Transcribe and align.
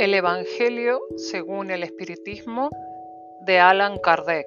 El 0.00 0.14
Evangelio 0.14 0.98
según 1.16 1.70
el 1.70 1.82
Espiritismo 1.82 2.70
de 3.42 3.58
Alan 3.58 3.98
Kardec. 3.98 4.46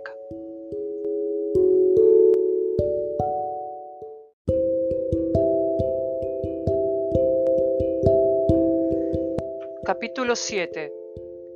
Capítulo 9.85 10.35
7. 10.35 10.91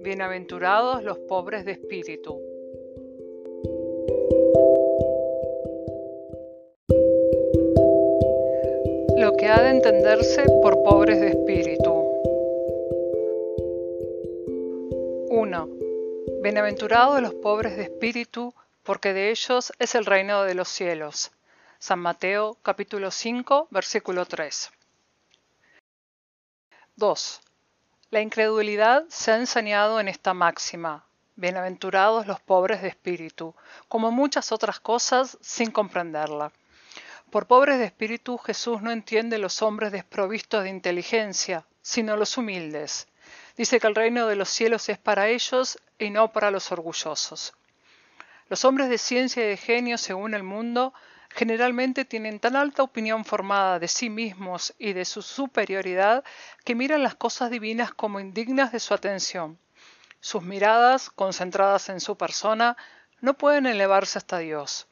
Bienaventurados 0.02 1.02
los 1.02 1.18
pobres 1.18 1.66
de 1.66 1.72
espíritu. 1.72 2.40
Lo 9.18 9.32
que 9.38 9.48
ha 9.48 9.64
de 9.64 9.70
entenderse 9.72 10.44
por 10.62 10.84
pobres 10.84 11.20
de 11.20 11.30
espíritu. 11.30 11.37
Bienaventurados 16.48 17.22
los 17.22 17.34
pobres 17.34 17.76
de 17.76 17.84
espíritu, 17.84 18.54
porque 18.84 19.12
de 19.12 19.32
ellos 19.32 19.74
es 19.80 19.96
el 19.96 20.06
reino 20.06 20.44
de 20.44 20.56
los 20.56 20.70
cielos. 20.70 21.34
San 21.78 22.00
Mateo 22.00 22.56
capítulo 22.62 23.12
5, 23.12 23.68
versículo 23.70 24.26
3. 24.26 24.72
2. 26.96 27.42
La 28.12 28.22
incredulidad 28.22 29.04
se 29.10 29.32
ha 29.32 29.36
enseñado 29.36 30.00
en 30.00 30.08
esta 30.08 30.34
máxima, 30.34 31.04
bienaventurados 31.36 32.28
los 32.28 32.40
pobres 32.40 32.82
de 32.82 32.88
espíritu, 32.88 33.54
como 33.90 34.10
muchas 34.12 34.54
otras 34.54 34.80
cosas 34.80 35.38
sin 35.42 35.70
comprenderla. 35.70 36.54
Por 37.30 37.48
pobres 37.48 37.78
de 37.78 37.84
espíritu 37.84 38.38
Jesús 38.38 38.82
no 38.82 38.92
entiende 38.92 39.38
los 39.38 39.62
hombres 39.62 39.92
desprovistos 39.92 40.64
de 40.64 40.70
inteligencia, 40.70 41.66
sino 41.82 42.16
los 42.16 42.38
humildes. 42.38 43.10
Dice 43.58 43.80
que 43.80 43.88
el 43.88 43.96
reino 43.96 44.28
de 44.28 44.36
los 44.36 44.50
cielos 44.50 44.88
es 44.90 45.00
para 45.00 45.30
ellos 45.30 45.80
y 45.98 46.12
no 46.12 46.32
para 46.32 46.52
los 46.52 46.72
orgullosos. 46.72 47.54
Los 48.50 48.64
hombres 48.64 48.88
de 48.90 48.98
ciencia 48.98 49.44
y 49.44 49.50
de 49.50 49.58
genio, 49.58 49.98
según 49.98 50.36
el 50.36 50.44
mundo, 50.44 50.94
generalmente 51.30 52.06
tienen 52.06 52.40
tan 52.40 52.56
alta 52.56 52.84
opinión 52.84 53.26
formada 53.26 53.80
de 53.80 53.88
sí 53.88 54.10
mismos 54.10 54.74
y 54.78 54.94
de 54.94 55.06
su 55.06 55.22
superioridad 55.22 56.24
que 56.64 56.76
miran 56.76 57.04
las 57.04 57.16
cosas 57.16 57.50
divinas 57.50 57.92
como 57.92 58.20
indignas 58.20 58.72
de 58.72 58.80
su 58.80 58.94
atención. 58.94 59.58
Sus 60.20 60.44
miradas, 60.44 61.10
concentradas 61.10 61.90
en 61.90 62.00
su 62.00 62.16
persona, 62.16 62.78
no 63.22 63.34
pueden 63.34 63.66
elevarse 63.66 64.18
hasta 64.18 64.38
Dios. 64.38 64.88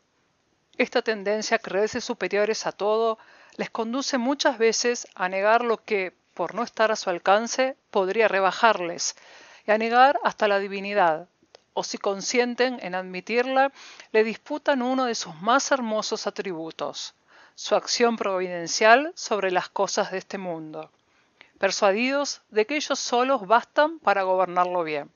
Esta 0.78 1.02
tendencia 1.02 1.58
a 1.58 1.60
creerse 1.60 2.02
superiores 2.02 2.66
a 2.66 2.72
todo 2.72 3.18
les 3.58 3.70
conduce 3.70 4.18
muchas 4.18 4.58
veces 4.58 5.08
a 5.16 5.30
negar 5.30 5.64
lo 5.64 5.84
que, 5.84 6.14
por 6.36 6.54
no 6.54 6.62
estar 6.62 6.92
a 6.92 6.96
su 6.96 7.10
alcance, 7.10 7.76
podría 7.90 8.28
rebajarles, 8.28 9.16
y 9.66 9.72
a 9.72 9.78
negar 9.80 10.20
hasta 10.24 10.48
la 10.48 10.60
divinidad, 10.60 11.28
o 11.74 11.84
si 11.84 11.98
consienten 11.98 12.78
en 12.82 12.94
admitirla, 12.94 13.72
le 14.12 14.24
disputan 14.24 14.82
uno 14.82 15.06
de 15.06 15.16
sus 15.16 15.34
más 15.42 15.72
hermosos 15.72 16.28
atributos, 16.28 17.16
su 17.56 17.76
acción 17.76 18.18
providencial 18.18 19.14
sobre 19.16 19.50
las 19.50 19.70
cosas 19.70 20.12
de 20.12 20.18
este 20.18 20.38
mundo, 20.38 20.92
persuadidos 21.58 22.42
de 22.50 22.66
que 22.66 22.76
ellos 22.76 23.00
solos 23.00 23.48
bastan 23.48 24.00
para 24.00 24.24
gobernarlo 24.24 24.84
bien. 24.84 25.10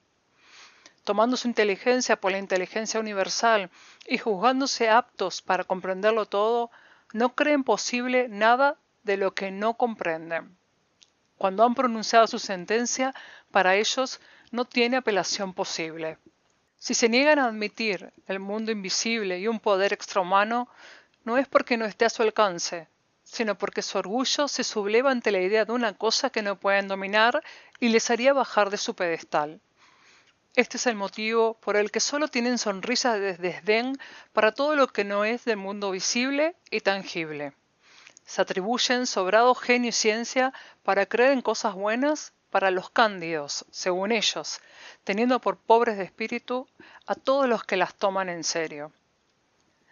Tomando 1.03 1.35
su 1.37 1.47
inteligencia 1.47 2.19
por 2.19 2.31
la 2.31 2.37
inteligencia 2.37 2.99
universal 2.99 3.69
y 4.07 4.17
juzgándose 4.19 4.89
aptos 4.89 5.41
para 5.41 5.65
comprenderlo 5.65 6.27
todo, 6.27 6.71
no 7.13 7.35
creen 7.35 7.63
posible 7.63 8.27
nada 8.29 8.77
de 9.03 9.17
lo 9.17 9.33
que 9.33 9.51
no 9.51 9.75
comprenden. 9.75 10.58
Cuando 11.39 11.63
han 11.63 11.73
pronunciado 11.73 12.27
su 12.27 12.37
sentencia, 12.37 13.15
para 13.49 13.77
ellos 13.77 14.19
no 14.51 14.65
tiene 14.65 14.97
apelación 14.97 15.53
posible. 15.53 16.17
Si 16.77 16.93
se 16.93 17.07
niegan 17.07 17.39
a 17.39 17.45
admitir 17.45 18.11
el 18.27 18.41
mundo 18.41 18.73
invisible 18.73 19.39
y 19.39 19.47
un 19.47 19.61
poder 19.61 19.93
extrahumano, 19.93 20.67
no 21.23 21.37
es 21.37 21.47
porque 21.47 21.77
no 21.77 21.85
esté 21.85 22.03
a 22.03 22.09
su 22.09 22.23
alcance, 22.23 22.89
sino 23.23 23.57
porque 23.57 23.81
su 23.81 23.97
orgullo 23.97 24.49
se 24.49 24.65
subleva 24.65 25.11
ante 25.11 25.31
la 25.31 25.39
idea 25.39 25.63
de 25.63 25.71
una 25.71 25.93
cosa 25.93 26.29
que 26.29 26.41
no 26.41 26.59
pueden 26.59 26.89
dominar 26.89 27.41
y 27.79 27.87
les 27.87 28.11
haría 28.11 28.33
bajar 28.33 28.69
de 28.69 28.75
su 28.75 28.93
pedestal. 28.93 29.61
Este 30.57 30.75
es 30.75 30.87
el 30.87 30.95
motivo 30.95 31.53
por 31.61 31.77
el 31.77 31.89
que 31.89 32.01
solo 32.01 32.27
tienen 32.27 32.57
sonrisas 32.57 33.17
de 33.17 33.37
desdén 33.37 33.97
para 34.33 34.51
todo 34.51 34.75
lo 34.75 34.87
que 34.87 35.05
no 35.05 35.23
es 35.23 35.45
del 35.45 35.55
mundo 35.55 35.91
visible 35.91 36.57
y 36.69 36.81
tangible. 36.81 37.53
Se 38.29 38.43
atribuyen 38.43 39.07
sobrado 39.07 39.55
genio 39.55 39.89
y 39.89 39.91
ciencia 39.91 40.53
para 40.83 41.07
creer 41.07 41.31
en 41.31 41.41
cosas 41.41 41.73
buenas 41.73 42.31
para 42.51 42.69
los 42.69 42.91
cándidos, 42.91 43.65
según 43.71 44.11
ellos, 44.11 44.61
teniendo 45.03 45.41
por 45.41 45.57
pobres 45.57 45.97
de 45.97 46.03
espíritu 46.03 46.67
a 47.07 47.15
todos 47.15 47.49
los 47.49 47.63
que 47.63 47.75
las 47.75 47.95
toman 47.95 48.29
en 48.29 48.43
serio. 48.43 48.91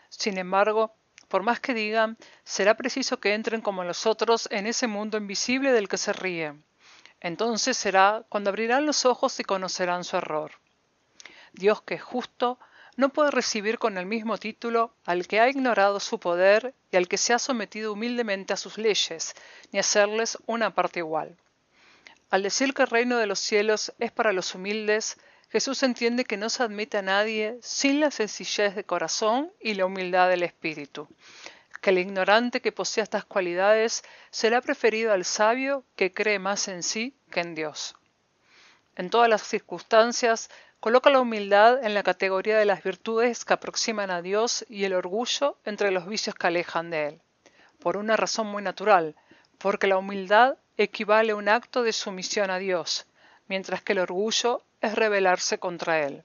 Sin 0.09 0.37
embargo, 0.37 0.93
por 1.29 1.41
más 1.41 1.59
que 1.59 1.73
digan, 1.73 2.15
será 2.43 2.77
preciso 2.77 3.19
que 3.19 3.33
entren 3.33 3.61
como 3.61 3.83
los 3.83 4.05
otros 4.05 4.47
en 4.51 4.67
ese 4.67 4.85
mundo 4.85 5.17
invisible 5.17 5.71
del 5.71 5.89
que 5.89 5.97
se 5.97 6.13
ríen. 6.13 6.63
Entonces 7.19 7.75
será 7.75 8.23
cuando 8.29 8.51
abrirán 8.51 8.85
los 8.85 9.05
ojos 9.05 9.39
y 9.39 9.43
conocerán 9.45 10.03
su 10.03 10.15
error. 10.15 10.51
Dios 11.53 11.81
que 11.81 11.95
es 11.95 12.03
justo, 12.03 12.59
no 12.97 13.09
puede 13.09 13.31
recibir 13.31 13.77
con 13.77 13.97
el 13.97 14.07
mismo 14.07 14.37
título 14.39 14.91
al 15.05 15.27
que 15.27 15.39
ha 15.39 15.47
ignorado 15.47 15.99
su 15.99 16.19
poder 16.19 16.73
y 16.91 16.97
al 16.97 17.07
que 17.07 17.17
se 17.17 17.33
ha 17.33 17.39
sometido 17.39 17.93
humildemente 17.93 18.53
a 18.53 18.57
sus 18.57 18.77
leyes, 18.77 19.35
ni 19.71 19.79
hacerles 19.79 20.37
una 20.47 20.73
parte 20.73 20.99
igual. 20.99 21.37
Al 22.31 22.43
decir 22.43 22.73
que 22.73 22.81
el 22.81 22.89
reino 22.89 23.17
de 23.17 23.27
los 23.27 23.39
cielos 23.39 23.93
es 23.99 24.11
para 24.11 24.33
los 24.33 24.53
humildes, 24.55 25.17
Jesús 25.49 25.83
entiende 25.83 26.25
que 26.25 26.37
no 26.37 26.49
se 26.49 26.63
admite 26.63 26.97
a 26.97 27.03
nadie 27.03 27.57
sin 27.61 27.99
la 27.99 28.11
sencillez 28.11 28.75
de 28.75 28.83
corazón 28.83 29.53
y 29.61 29.75
la 29.75 29.85
humildad 29.85 30.27
del 30.27 30.43
espíritu, 30.43 31.07
que 31.81 31.91
el 31.91 31.99
ignorante 31.99 32.61
que 32.61 32.71
posea 32.71 33.03
estas 33.03 33.25
cualidades 33.25 34.03
será 34.31 34.59
preferido 34.59 35.13
al 35.13 35.23
sabio 35.23 35.85
que 35.95 36.13
cree 36.13 36.39
más 36.39 36.67
en 36.67 36.81
sí 36.81 37.15
que 37.29 37.41
en 37.41 37.53
Dios. 37.53 37.95
En 38.95 39.11
todas 39.11 39.29
las 39.29 39.43
circunstancias, 39.43 40.49
coloca 40.79 41.09
la 41.09 41.19
humildad 41.19 41.83
en 41.83 41.93
la 41.93 42.03
categoría 42.03 42.57
de 42.57 42.65
las 42.65 42.83
virtudes 42.83 43.45
que 43.45 43.53
aproximan 43.53 44.11
a 44.11 44.21
Dios 44.21 44.65
y 44.69 44.83
el 44.83 44.93
orgullo 44.93 45.57
entre 45.65 45.91
los 45.91 46.07
vicios 46.07 46.35
que 46.35 46.47
alejan 46.47 46.89
de 46.89 47.07
Él, 47.07 47.21
por 47.79 47.97
una 47.97 48.15
razón 48.15 48.47
muy 48.47 48.61
natural, 48.61 49.15
porque 49.57 49.87
la 49.87 49.97
humildad 49.97 50.57
equivale 50.77 51.31
a 51.31 51.35
un 51.35 51.49
acto 51.49 51.83
de 51.83 51.93
sumisión 51.93 52.51
a 52.51 52.59
Dios, 52.59 53.07
mientras 53.47 53.81
que 53.81 53.93
el 53.93 53.99
orgullo 53.99 54.61
es 54.81 54.95
rebelarse 54.95 55.57
contra 55.57 56.01
Él. 56.01 56.23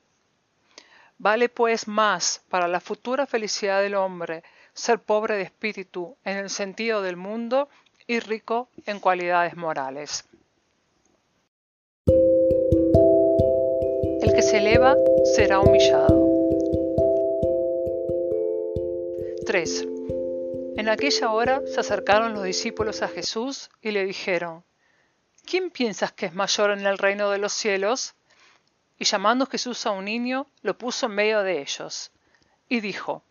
Vale 1.19 1.48
pues 1.48 1.88
más 1.88 2.42
para 2.48 2.69
la 2.69 2.80
futura 2.80 3.26
felicidad 3.26 3.80
del 3.80 3.94
hombre 3.94 4.42
ser 4.74 4.98
pobre 4.98 5.36
de 5.36 5.42
espíritu 5.42 6.16
en 6.24 6.36
el 6.36 6.50
sentido 6.50 7.02
del 7.02 7.16
mundo 7.16 7.69
y 8.06 8.20
rico 8.20 8.69
en 8.86 9.00
cualidades 9.00 9.56
morales. 9.56 10.24
Que 14.34 14.41
se 14.41 14.59
eleva 14.59 14.97
será 15.25 15.60
humillado. 15.60 16.28
3. 19.44 19.88
En 20.76 20.88
aquella 20.88 21.32
hora 21.32 21.62
se 21.66 21.81
acercaron 21.81 22.32
los 22.32 22.44
discípulos 22.44 23.03
a 23.03 23.09
Jesús 23.09 23.69
y 23.82 23.91
le 23.91 24.06
dijeron, 24.06 24.65
¿Quién 25.44 25.70
piensas 25.70 26.12
que 26.12 26.26
es 26.26 26.34
mayor 26.34 26.70
en 26.70 26.87
el 26.87 26.97
reino 26.97 27.31
de 27.31 27.38
los 27.38 27.53
cielos? 27.53 28.15
Y 28.98 29.04
llamando 29.04 29.47
Jesús 29.47 29.84
a 29.84 29.91
un 29.91 30.06
niño, 30.06 30.47
lo 30.62 30.78
puso 30.78 31.06
en 31.06 31.12
medio 31.12 31.43
de 31.43 31.60
ellos, 31.60 32.10
y 32.69 32.81
dijo, 32.81 33.22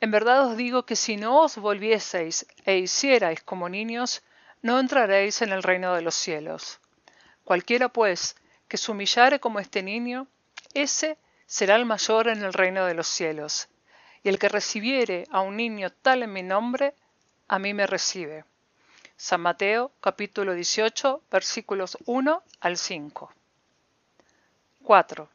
En 0.00 0.12
verdad 0.12 0.46
os 0.46 0.56
digo 0.56 0.86
que 0.86 0.94
si 0.94 1.16
no 1.16 1.42
os 1.42 1.56
volvieseis 1.56 2.46
e 2.64 2.78
hicierais 2.78 3.42
como 3.42 3.68
niños, 3.68 4.22
no 4.62 4.78
entraréis 4.78 5.42
en 5.42 5.50
el 5.50 5.64
reino 5.64 5.94
de 5.94 6.02
los 6.02 6.14
cielos. 6.14 6.78
Cualquiera, 7.42 7.88
pues, 7.88 8.36
que 8.68 8.76
se 8.76 8.90
humillare 8.90 9.40
como 9.40 9.60
este 9.60 9.82
niño, 9.82 10.28
ese 10.82 11.18
será 11.46 11.76
el 11.76 11.84
mayor 11.84 12.28
en 12.28 12.42
el 12.42 12.52
reino 12.52 12.84
de 12.86 12.94
los 12.94 13.06
cielos 13.06 13.68
y 14.22 14.28
el 14.28 14.38
que 14.38 14.48
recibiere 14.48 15.26
a 15.30 15.40
un 15.40 15.56
niño 15.56 15.90
tal 15.90 16.22
en 16.22 16.32
mi 16.32 16.42
nombre, 16.42 16.94
a 17.48 17.58
mí 17.58 17.74
me 17.74 17.86
recibe. 17.86 18.44
San 19.16 19.40
Mateo 19.40 19.92
capítulo 20.00 20.52
18 20.52 21.22
versículos 21.30 21.96
1 22.06 22.42
al 22.60 22.76
5. 22.76 23.32
4. 24.82 25.28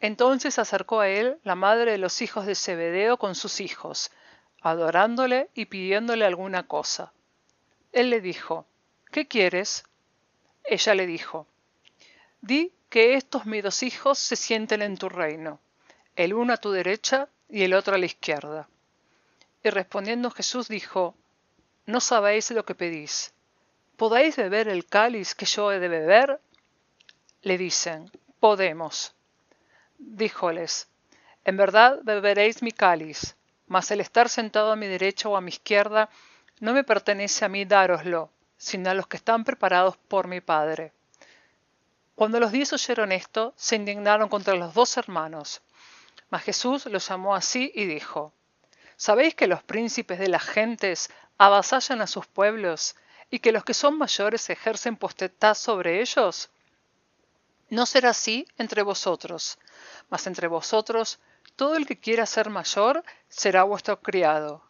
Entonces 0.00 0.58
acercó 0.58 1.00
a 1.00 1.08
él 1.08 1.38
la 1.44 1.54
madre 1.54 1.92
de 1.92 1.98
los 1.98 2.20
hijos 2.20 2.46
de 2.46 2.54
Zebedeo 2.54 3.16
con 3.16 3.34
sus 3.34 3.60
hijos, 3.60 4.10
adorándole 4.60 5.48
y 5.54 5.64
pidiéndole 5.64 6.24
alguna 6.24 6.66
cosa. 6.66 7.12
Él 7.92 8.10
le 8.10 8.20
dijo, 8.20 8.66
¿Qué 9.10 9.26
quieres? 9.26 9.84
Ella 10.64 10.94
le 10.94 11.06
dijo, 11.06 11.46
Di 12.42 12.72
que 12.94 13.14
estos 13.14 13.44
mis 13.44 13.60
dos 13.60 13.82
hijos 13.82 14.20
se 14.20 14.36
sienten 14.36 14.80
en 14.80 14.96
tu 14.96 15.08
reino, 15.08 15.58
el 16.14 16.32
uno 16.32 16.52
a 16.52 16.58
tu 16.58 16.70
derecha 16.70 17.28
y 17.48 17.64
el 17.64 17.74
otro 17.74 17.96
a 17.96 17.98
la 17.98 18.06
izquierda. 18.06 18.68
Y 19.64 19.70
respondiendo 19.70 20.30
Jesús 20.30 20.68
dijo, 20.68 21.16
No 21.86 21.98
sabéis 21.98 22.52
lo 22.52 22.64
que 22.64 22.76
pedís. 22.76 23.34
¿Podáis 23.96 24.36
beber 24.36 24.68
el 24.68 24.86
cáliz 24.86 25.34
que 25.34 25.44
yo 25.44 25.72
he 25.72 25.80
de 25.80 25.88
beber? 25.88 26.40
le 27.42 27.58
dicen, 27.58 28.12
podemos. 28.38 29.16
Díjoles, 29.98 30.86
en 31.44 31.56
verdad 31.56 31.98
beberéis 32.04 32.62
mi 32.62 32.70
cáliz, 32.70 33.34
mas 33.66 33.90
el 33.90 34.02
estar 34.02 34.28
sentado 34.28 34.70
a 34.70 34.76
mi 34.76 34.86
derecha 34.86 35.28
o 35.28 35.36
a 35.36 35.40
mi 35.40 35.48
izquierda 35.48 36.10
no 36.60 36.72
me 36.72 36.84
pertenece 36.84 37.44
a 37.44 37.48
mí 37.48 37.64
dároslo, 37.64 38.30
sino 38.56 38.90
a 38.90 38.94
los 38.94 39.08
que 39.08 39.16
están 39.16 39.42
preparados 39.42 39.96
por 39.96 40.28
mi 40.28 40.40
Padre. 40.40 40.92
Cuando 42.14 42.38
los 42.38 42.52
diez 42.52 42.72
oyeron 42.72 43.10
esto, 43.10 43.54
se 43.56 43.76
indignaron 43.76 44.28
contra 44.28 44.54
los 44.54 44.72
dos 44.72 44.96
hermanos. 44.96 45.62
Mas 46.30 46.44
Jesús 46.44 46.86
los 46.86 47.08
llamó 47.08 47.34
así 47.34 47.72
y 47.74 47.86
dijo, 47.86 48.32
¿Sabéis 48.96 49.34
que 49.34 49.48
los 49.48 49.62
príncipes 49.62 50.18
de 50.18 50.28
las 50.28 50.44
gentes 50.44 51.10
avasallan 51.38 52.00
a 52.00 52.06
sus 52.06 52.26
pueblos 52.26 52.94
y 53.30 53.40
que 53.40 53.50
los 53.50 53.64
que 53.64 53.74
son 53.74 53.98
mayores 53.98 54.48
ejercen 54.48 54.96
potestad 54.96 55.54
sobre 55.54 56.00
ellos? 56.00 56.50
No 57.68 57.86
será 57.86 58.10
así 58.10 58.46
entre 58.58 58.82
vosotros, 58.82 59.58
mas 60.08 60.26
entre 60.28 60.46
vosotros 60.46 61.18
todo 61.56 61.76
el 61.76 61.86
que 61.86 61.98
quiera 61.98 62.26
ser 62.26 62.50
mayor 62.50 63.02
será 63.28 63.64
vuestro 63.64 64.00
criado, 64.00 64.62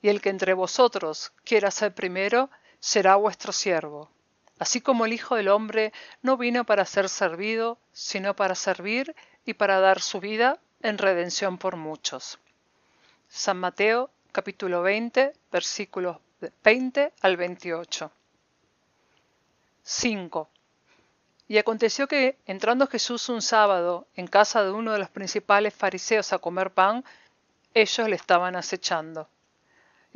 y 0.00 0.08
el 0.08 0.22
que 0.22 0.30
entre 0.30 0.54
vosotros 0.54 1.32
quiera 1.44 1.70
ser 1.70 1.94
primero 1.94 2.48
será 2.80 3.16
vuestro 3.16 3.52
siervo. 3.52 4.10
Así 4.58 4.80
como 4.80 5.04
el 5.04 5.12
Hijo 5.12 5.36
del 5.36 5.48
Hombre 5.48 5.92
no 6.22 6.36
vino 6.36 6.64
para 6.64 6.84
ser 6.84 7.08
servido, 7.08 7.78
sino 7.92 8.34
para 8.34 8.54
servir 8.54 9.14
y 9.44 9.54
para 9.54 9.80
dar 9.80 10.00
su 10.00 10.20
vida 10.20 10.58
en 10.82 10.98
redención 10.98 11.58
por 11.58 11.76
muchos. 11.76 12.38
San 13.28 13.58
Mateo 13.58 14.10
capítulo 14.32 14.82
20 14.82 15.32
versículos 15.50 16.18
20 16.62 17.12
al 17.22 17.36
28. 17.36 18.10
5. 19.82 20.48
Y 21.48 21.58
aconteció 21.58 22.08
que, 22.08 22.38
entrando 22.44 22.86
Jesús 22.86 23.28
un 23.28 23.40
sábado 23.40 24.06
en 24.14 24.26
casa 24.26 24.64
de 24.64 24.72
uno 24.72 24.92
de 24.92 24.98
los 24.98 25.10
principales 25.10 25.74
fariseos 25.74 26.32
a 26.32 26.38
comer 26.38 26.72
pan, 26.72 27.04
ellos 27.72 28.08
le 28.08 28.16
estaban 28.16 28.56
acechando. 28.56 29.28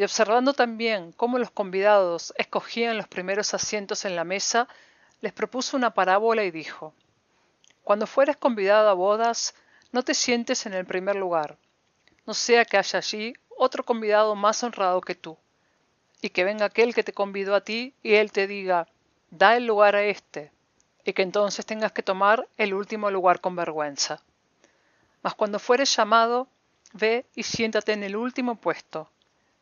Y 0.01 0.03
observando 0.03 0.55
también 0.55 1.13
cómo 1.13 1.37
los 1.37 1.51
convidados 1.51 2.33
escogían 2.39 2.97
los 2.97 3.07
primeros 3.07 3.53
asientos 3.53 4.07
en 4.07 4.17
la 4.17 4.25
mesa, 4.25 4.67
les 5.21 5.35
propuso 5.35 5.77
una 5.77 5.93
parábola 5.93 6.43
y 6.43 6.51
dijo, 6.51 6.95
Cuando 7.85 8.07
fueres 8.07 8.39
convidado 8.39 8.89
a 8.89 8.95
bodas, 8.95 9.55
no 9.93 10.03
te 10.03 10.15
sientes 10.15 10.65
en 10.65 10.73
el 10.73 10.87
primer 10.87 11.17
lugar, 11.17 11.59
no 12.25 12.33
sea 12.33 12.65
que 12.65 12.79
haya 12.79 12.99
allí 12.99 13.35
otro 13.51 13.85
convidado 13.85 14.35
más 14.37 14.63
honrado 14.63 15.03
que 15.03 15.15
tú, 15.15 15.37
y 16.23 16.31
que 16.31 16.45
venga 16.45 16.65
aquel 16.65 16.95
que 16.95 17.05
te 17.05 17.13
convidó 17.13 17.55
a 17.55 17.61
ti 17.61 17.93
y 18.03 18.15
él 18.15 18.33
te 18.33 18.47
diga, 18.47 18.87
da 19.31 19.55
el 19.55 19.67
lugar 19.67 19.97
a 19.97 20.05
éste, 20.05 20.51
y 21.05 21.13
que 21.13 21.21
entonces 21.21 21.67
tengas 21.67 21.93
que 21.93 22.03
tomar 22.03 22.49
el 22.57 22.73
último 22.73 23.11
lugar 23.11 23.43
con 23.43 23.55
vergüenza. 23.55 24.23
Mas 25.21 25.35
cuando 25.35 25.59
fueres 25.59 25.95
llamado, 25.95 26.49
ve 26.95 27.27
y 27.35 27.43
siéntate 27.43 27.93
en 27.93 28.03
el 28.03 28.17
último 28.17 28.55
puesto, 28.55 29.11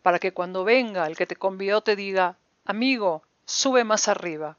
para 0.09 0.21
que 0.21 0.33
cuando 0.33 0.65
venga 0.65 1.07
el 1.07 1.19
que 1.19 1.27
te 1.27 1.37
convidó 1.37 1.83
te 1.83 1.95
diga, 1.95 2.39
amigo, 2.65 3.23
sube 3.45 3.85
más 3.85 4.09
arriba. 4.09 4.57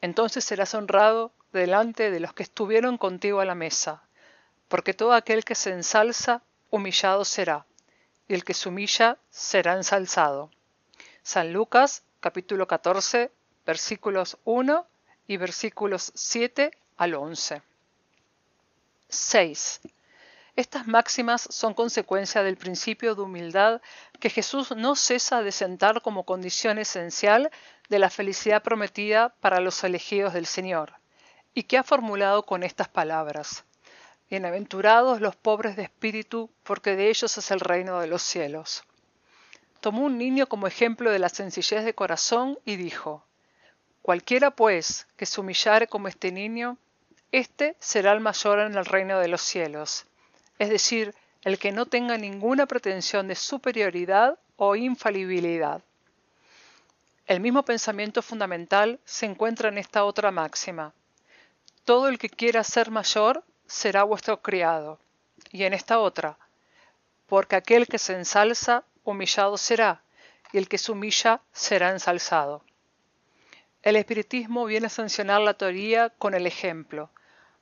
Entonces 0.00 0.46
serás 0.46 0.72
honrado 0.72 1.30
delante 1.52 2.10
de 2.10 2.20
los 2.20 2.32
que 2.32 2.44
estuvieron 2.44 2.96
contigo 2.96 3.40
a 3.40 3.44
la 3.44 3.54
mesa, 3.54 4.02
porque 4.68 4.94
todo 4.94 5.12
aquel 5.12 5.44
que 5.44 5.54
se 5.54 5.72
ensalza, 5.72 6.40
humillado 6.70 7.26
será, 7.26 7.66
y 8.28 8.32
el 8.32 8.44
que 8.44 8.54
se 8.54 8.70
humilla 8.70 9.18
será 9.28 9.74
ensalzado. 9.74 10.50
San 11.22 11.52
Lucas 11.52 12.02
capítulo 12.20 12.66
14 12.66 13.30
versículos 13.66 14.38
1 14.44 14.86
y 15.26 15.36
versículos 15.36 16.12
7 16.14 16.70
al 16.96 17.14
11. 17.14 17.60
6. 19.10 19.80
Estas 20.56 20.86
máximas 20.86 21.46
son 21.50 21.74
consecuencia 21.74 22.42
del 22.42 22.56
principio 22.56 23.14
de 23.14 23.20
humildad 23.20 23.82
que 24.18 24.30
Jesús 24.30 24.74
no 24.74 24.96
cesa 24.96 25.42
de 25.42 25.52
sentar 25.52 26.00
como 26.00 26.24
condición 26.24 26.78
esencial 26.78 27.50
de 27.90 27.98
la 27.98 28.08
felicidad 28.08 28.62
prometida 28.62 29.34
para 29.40 29.60
los 29.60 29.84
elegidos 29.84 30.32
del 30.32 30.46
Señor, 30.46 30.94
y 31.52 31.64
que 31.64 31.76
ha 31.76 31.82
formulado 31.82 32.44
con 32.44 32.62
estas 32.62 32.88
palabras. 32.88 33.64
Bienaventurados 34.30 35.20
los 35.20 35.36
pobres 35.36 35.76
de 35.76 35.82
espíritu, 35.82 36.50
porque 36.62 36.96
de 36.96 37.10
ellos 37.10 37.36
es 37.36 37.50
el 37.50 37.60
reino 37.60 38.00
de 38.00 38.06
los 38.06 38.22
cielos. 38.22 38.84
Tomó 39.82 40.04
un 40.04 40.16
niño 40.16 40.48
como 40.48 40.66
ejemplo 40.66 41.10
de 41.10 41.18
la 41.18 41.28
sencillez 41.28 41.84
de 41.84 41.94
corazón 41.94 42.58
y 42.64 42.76
dijo, 42.76 43.26
Cualquiera, 44.00 44.52
pues, 44.52 45.06
que 45.18 45.26
se 45.26 45.38
humillare 45.38 45.86
como 45.86 46.08
este 46.08 46.32
niño, 46.32 46.78
éste 47.30 47.76
será 47.78 48.12
el 48.12 48.20
mayor 48.20 48.60
en 48.60 48.74
el 48.74 48.86
reino 48.86 49.18
de 49.18 49.28
los 49.28 49.42
cielos, 49.42 50.06
es 50.58 50.70
decir, 50.70 51.14
el 51.42 51.58
que 51.58 51.72
no 51.72 51.86
tenga 51.86 52.18
ninguna 52.18 52.66
pretensión 52.66 53.28
de 53.28 53.34
superioridad 53.34 54.38
o 54.56 54.74
infalibilidad. 54.74 55.82
El 57.26 57.40
mismo 57.40 57.64
pensamiento 57.64 58.22
fundamental 58.22 59.00
se 59.04 59.26
encuentra 59.26 59.68
en 59.68 59.78
esta 59.78 60.04
otra 60.04 60.30
máxima. 60.30 60.92
Todo 61.84 62.08
el 62.08 62.18
que 62.18 62.30
quiera 62.30 62.64
ser 62.64 62.90
mayor 62.90 63.44
será 63.66 64.04
vuestro 64.04 64.42
criado. 64.42 64.98
Y 65.50 65.64
en 65.64 65.74
esta 65.74 65.98
otra, 65.98 66.38
porque 67.26 67.56
aquel 67.56 67.86
que 67.86 67.98
se 67.98 68.14
ensalza, 68.14 68.84
humillado 69.04 69.58
será, 69.58 70.02
y 70.52 70.58
el 70.58 70.68
que 70.68 70.78
se 70.78 70.92
humilla 70.92 71.40
será 71.52 71.90
ensalzado. 71.90 72.62
El 73.82 73.96
espiritismo 73.96 74.64
viene 74.64 74.86
a 74.86 74.90
sancionar 74.90 75.40
la 75.40 75.54
teoría 75.54 76.10
con 76.10 76.34
el 76.34 76.46
ejemplo, 76.46 77.10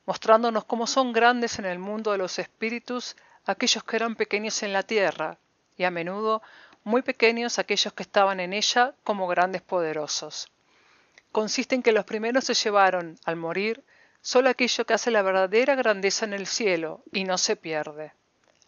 mostrándonos 0.05 0.65
cómo 0.65 0.87
son 0.87 1.13
grandes 1.13 1.59
en 1.59 1.65
el 1.65 1.79
mundo 1.79 2.11
de 2.11 2.17
los 2.17 2.39
espíritus 2.39 3.15
aquellos 3.45 3.83
que 3.83 3.95
eran 3.95 4.15
pequeños 4.15 4.63
en 4.63 4.73
la 4.73 4.83
tierra, 4.83 5.37
y 5.77 5.83
a 5.83 5.91
menudo 5.91 6.41
muy 6.83 7.01
pequeños 7.01 7.59
aquellos 7.59 7.93
que 7.93 8.03
estaban 8.03 8.39
en 8.39 8.53
ella 8.53 8.93
como 9.03 9.27
grandes 9.27 9.61
poderosos. 9.61 10.51
Consiste 11.31 11.75
en 11.75 11.83
que 11.83 11.91
los 11.91 12.05
primeros 12.05 12.45
se 12.45 12.53
llevaron, 12.53 13.19
al 13.25 13.35
morir, 13.35 13.83
solo 14.21 14.49
aquello 14.49 14.85
que 14.85 14.93
hace 14.93 15.11
la 15.11 15.21
verdadera 15.21 15.75
grandeza 15.75 16.25
en 16.25 16.33
el 16.33 16.47
cielo 16.47 17.01
y 17.11 17.23
no 17.23 17.37
se 17.37 17.55
pierde, 17.55 18.13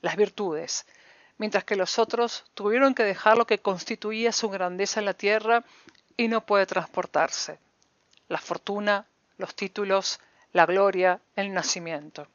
las 0.01 0.15
virtudes, 0.15 0.85
mientras 1.37 1.63
que 1.63 1.75
los 1.75 1.99
otros 1.99 2.45
tuvieron 2.53 2.93
que 2.93 3.03
dejar 3.03 3.37
lo 3.37 3.47
que 3.47 3.59
constituía 3.59 4.31
su 4.31 4.49
grandeza 4.49 4.99
en 4.99 5.05
la 5.05 5.13
tierra 5.13 5.63
y 6.17 6.27
no 6.27 6.45
puede 6.45 6.65
transportarse. 6.65 7.59
La 8.27 8.39
fortuna, 8.39 9.05
los 9.37 9.55
títulos, 9.55 10.19
la 10.53 10.65
gloria, 10.65 11.21
el 11.35 11.53
nacimiento. 11.53 12.27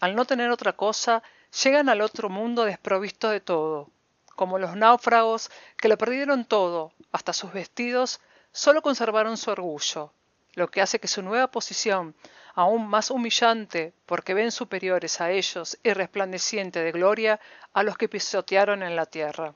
Al 0.00 0.16
no 0.16 0.24
tener 0.24 0.50
otra 0.50 0.72
cosa, 0.72 1.22
llegan 1.62 1.88
al 1.88 2.00
otro 2.00 2.28
mundo 2.28 2.64
desprovisto 2.64 3.28
de 3.28 3.40
todo, 3.40 3.90
como 4.34 4.58
los 4.58 4.74
náufragos 4.76 5.50
que 5.76 5.88
lo 5.88 5.98
perdieron 5.98 6.44
todo, 6.44 6.92
hasta 7.12 7.32
sus 7.32 7.52
vestidos, 7.52 8.20
solo 8.52 8.82
conservaron 8.82 9.36
su 9.36 9.50
orgullo, 9.50 10.12
lo 10.54 10.70
que 10.70 10.82
hace 10.82 10.98
que 10.98 11.08
su 11.08 11.22
nueva 11.22 11.50
posición, 11.50 12.14
aún 12.54 12.86
más 12.86 13.10
humillante 13.10 13.94
porque 14.06 14.34
ven 14.34 14.52
superiores 14.52 15.20
a 15.20 15.30
ellos 15.30 15.78
y 15.82 15.92
resplandeciente 15.92 16.82
de 16.82 16.92
gloria 16.92 17.40
a 17.72 17.82
los 17.82 17.96
que 17.96 18.08
pisotearon 18.08 18.82
en 18.82 18.96
la 18.96 19.06
tierra. 19.06 19.54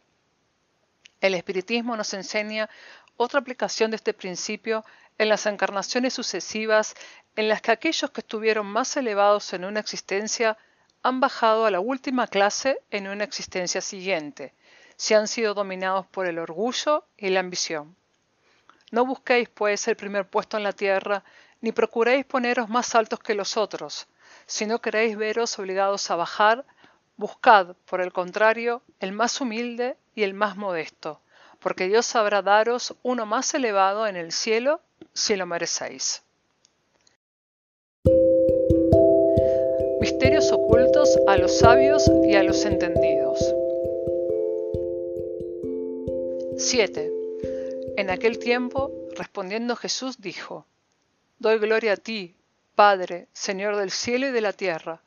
El 1.21 1.35
espiritismo 1.35 1.97
nos 1.97 2.15
enseña 2.15 2.69
otra 3.17 3.41
aplicación 3.41 3.91
de 3.91 3.97
este 3.97 4.15
principio 4.15 4.85
en 5.19 5.29
las 5.29 5.47
encarnaciones 5.47 6.15
sucesivas 6.15 6.95
en 7.37 7.49
las 7.49 7.61
que 7.61 7.71
aquellos 7.71 8.11
que 8.11 8.23
estuvieron 8.23 8.67
más 8.67 8.97
elevados 8.97 9.53
en 9.53 9.65
una 9.65 9.81
existencia 9.81 10.57
han 11.03 11.21
bajado 11.21 11.67
a 11.67 11.71
la 11.71 11.81
última 11.81 12.27
clase 12.27 12.81
en 12.91 13.07
una 13.07 13.25
existencia 13.25 13.81
siguiente, 13.81 14.55
si 14.97 15.15
han 15.15 15.29
sido 15.29 15.55
dominados 15.55 16.07
por 16.07 16.27
el 16.27 16.39
orgullo 16.39 17.05
y 17.17 17.29
la 17.29 17.41
ambición. 17.41 17.95
No 18.91 19.05
busquéis, 19.05 19.49
pues, 19.51 19.87
el 19.87 19.97
primer 19.97 20.27
puesto 20.29 20.57
en 20.57 20.63
la 20.63 20.73
tierra, 20.73 21.23
ni 21.61 21.73
procuréis 21.73 22.25
poneros 22.25 22.69
más 22.69 22.95
altos 22.95 23.21
que 23.21 23.35
los 23.35 23.57
otros. 23.57 24.09
Si 24.47 24.65
no 24.65 24.81
queréis 24.81 25.17
veros 25.17 25.59
obligados 25.59 26.11
a 26.11 26.17
bajar, 26.17 26.65
buscad, 27.17 27.77
por 27.85 28.01
el 28.01 28.13
contrario, 28.13 28.83
el 29.01 29.13
más 29.13 29.41
humilde 29.41 29.97
y 30.15 30.23
el 30.23 30.35
más 30.35 30.57
modesto, 30.57 31.21
porque 31.61 31.89
Dios 31.89 32.07
sabrá 32.07 32.43
daros 32.43 32.97
uno 33.03 33.27
más 33.27 33.53
elevado 33.55 34.07
en 34.07 34.17
el 34.17 34.33
cielo 34.33 34.81
si 35.13 35.37
lo 35.37 35.47
merecéis. 35.47 36.26
A 41.27 41.37
los 41.37 41.59
sabios 41.59 42.09
y 42.25 42.37
a 42.37 42.45
los 42.45 42.65
entendidos. 42.65 43.39
7. 46.57 47.13
En 47.97 48.11
aquel 48.11 48.39
tiempo, 48.39 48.93
respondiendo 49.17 49.75
Jesús, 49.75 50.21
dijo, 50.21 50.67
Doy 51.41 51.59
gloria 51.59 51.95
a 51.95 51.97
ti, 51.97 52.37
Padre, 52.77 53.27
Señor 53.33 53.75
del 53.77 53.91
cielo 53.91 54.29
y 54.29 54.31
de 54.31 54.41
la 54.41 54.53
tierra, 54.53 55.01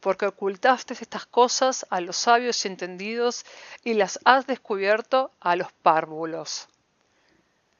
porque 0.00 0.26
ocultaste 0.26 0.94
estas 0.94 1.26
cosas 1.26 1.84
a 1.90 2.00
los 2.00 2.16
sabios 2.16 2.64
y 2.64 2.68
entendidos 2.68 3.44
y 3.84 3.94
las 3.94 4.18
has 4.24 4.46
descubierto 4.46 5.30
a 5.40 5.56
los 5.56 5.72
párvulos. 5.72 6.68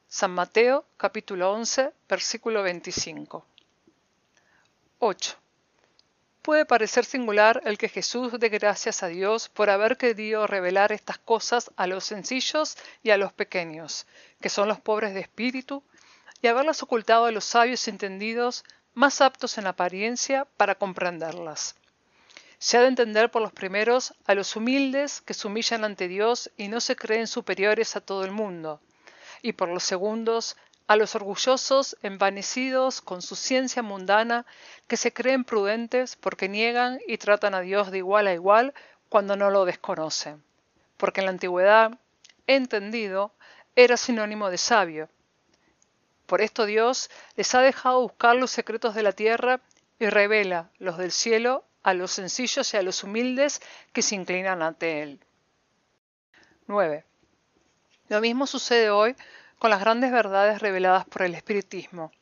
San 0.06 0.32
Mateo 0.32 0.84
capítulo 0.98 1.50
11 1.52 1.92
versículo 2.08 2.62
25. 2.62 3.44
8. 4.98 5.36
Puede 6.46 6.64
parecer 6.64 7.04
singular 7.04 7.60
el 7.64 7.76
que 7.76 7.88
Jesús 7.88 8.38
dé 8.38 8.48
gracias 8.50 9.02
a 9.02 9.08
Dios 9.08 9.48
por 9.48 9.68
haber 9.68 9.96
querido 9.96 10.46
revelar 10.46 10.92
estas 10.92 11.18
cosas 11.18 11.72
a 11.76 11.88
los 11.88 12.04
sencillos 12.04 12.76
y 13.02 13.10
a 13.10 13.16
los 13.16 13.32
pequeños, 13.32 14.06
que 14.40 14.48
son 14.48 14.68
los 14.68 14.78
pobres 14.78 15.12
de 15.12 15.18
espíritu, 15.18 15.82
y 16.40 16.46
haberlas 16.46 16.84
ocultado 16.84 17.24
a 17.24 17.32
los 17.32 17.44
sabios 17.44 17.88
entendidos, 17.88 18.62
más 18.94 19.20
aptos 19.22 19.58
en 19.58 19.66
apariencia 19.66 20.46
para 20.56 20.76
comprenderlas. 20.76 21.74
Se 22.60 22.76
ha 22.76 22.82
de 22.82 22.86
entender 22.86 23.28
por 23.28 23.42
los 23.42 23.50
primeros 23.50 24.14
a 24.24 24.36
los 24.36 24.54
humildes 24.54 25.22
que 25.22 25.34
se 25.34 25.48
humillan 25.48 25.82
ante 25.82 26.06
Dios 26.06 26.52
y 26.56 26.68
no 26.68 26.80
se 26.80 26.94
creen 26.94 27.26
superiores 27.26 27.96
a 27.96 28.00
todo 28.00 28.24
el 28.24 28.30
mundo, 28.30 28.80
y 29.42 29.54
por 29.54 29.68
los 29.68 29.82
segundos 29.82 30.56
a 30.86 30.96
los 30.96 31.14
orgullosos, 31.14 31.96
envanecidos 32.02 33.00
con 33.00 33.22
su 33.22 33.36
ciencia 33.36 33.82
mundana, 33.82 34.46
que 34.86 34.96
se 34.96 35.12
creen 35.12 35.44
prudentes 35.44 36.16
porque 36.16 36.48
niegan 36.48 37.00
y 37.06 37.18
tratan 37.18 37.54
a 37.54 37.60
Dios 37.60 37.90
de 37.90 37.98
igual 37.98 38.26
a 38.28 38.34
igual 38.34 38.74
cuando 39.08 39.36
no 39.36 39.50
lo 39.50 39.64
desconocen. 39.64 40.42
Porque 40.96 41.20
en 41.20 41.26
la 41.26 41.32
antigüedad, 41.32 41.98
entendido, 42.46 43.32
era 43.74 43.96
sinónimo 43.96 44.50
de 44.50 44.58
sabio. 44.58 45.08
Por 46.26 46.40
esto 46.40 46.66
Dios 46.66 47.10
les 47.36 47.54
ha 47.54 47.60
dejado 47.60 48.00
buscar 48.00 48.36
los 48.36 48.50
secretos 48.50 48.94
de 48.94 49.02
la 49.02 49.12
tierra 49.12 49.60
y 49.98 50.06
revela 50.06 50.70
los 50.78 50.98
del 50.98 51.12
cielo 51.12 51.64
a 51.82 51.94
los 51.94 52.10
sencillos 52.12 52.72
y 52.74 52.76
a 52.76 52.82
los 52.82 53.04
humildes 53.04 53.62
que 53.92 54.02
se 54.02 54.16
inclinan 54.16 54.62
ante 54.62 55.02
Él. 55.02 55.20
9. 56.66 57.04
Lo 58.08 58.20
mismo 58.20 58.46
sucede 58.46 58.90
hoy 58.90 59.14
con 59.58 59.70
las 59.70 59.80
grandes 59.80 60.12
verdades 60.12 60.60
reveladas 60.60 61.06
por 61.06 61.22
el 61.22 61.34
espiritismo. 61.34 62.12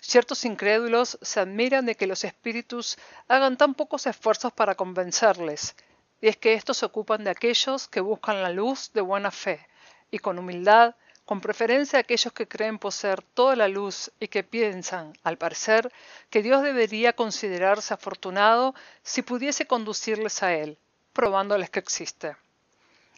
Ciertos 0.00 0.44
incrédulos 0.44 1.18
se 1.22 1.40
admiran 1.40 1.86
de 1.86 1.96
que 1.96 2.06
los 2.06 2.24
espíritus 2.24 2.98
hagan 3.28 3.56
tan 3.56 3.74
pocos 3.74 4.06
esfuerzos 4.06 4.52
para 4.52 4.74
convencerles, 4.74 5.74
y 6.20 6.28
es 6.28 6.36
que 6.36 6.54
estos 6.54 6.78
se 6.78 6.86
ocupan 6.86 7.24
de 7.24 7.30
aquellos 7.30 7.88
que 7.88 8.00
buscan 8.00 8.42
la 8.42 8.50
luz 8.50 8.92
de 8.92 9.00
buena 9.00 9.30
fe, 9.30 9.66
y 10.10 10.18
con 10.18 10.38
humildad, 10.38 10.94
con 11.24 11.40
preferencia 11.40 11.98
a 11.98 12.02
aquellos 12.02 12.32
que 12.32 12.46
creen 12.46 12.78
poseer 12.78 13.20
toda 13.20 13.56
la 13.56 13.66
luz 13.66 14.12
y 14.20 14.28
que 14.28 14.44
piensan, 14.44 15.12
al 15.24 15.38
parecer, 15.38 15.92
que 16.30 16.40
Dios 16.40 16.62
debería 16.62 17.14
considerarse 17.14 17.92
afortunado 17.92 18.74
si 19.02 19.22
pudiese 19.22 19.66
conducirles 19.66 20.42
a 20.44 20.54
Él, 20.54 20.78
probándoles 21.12 21.68
que 21.68 21.80
existe. 21.80 22.36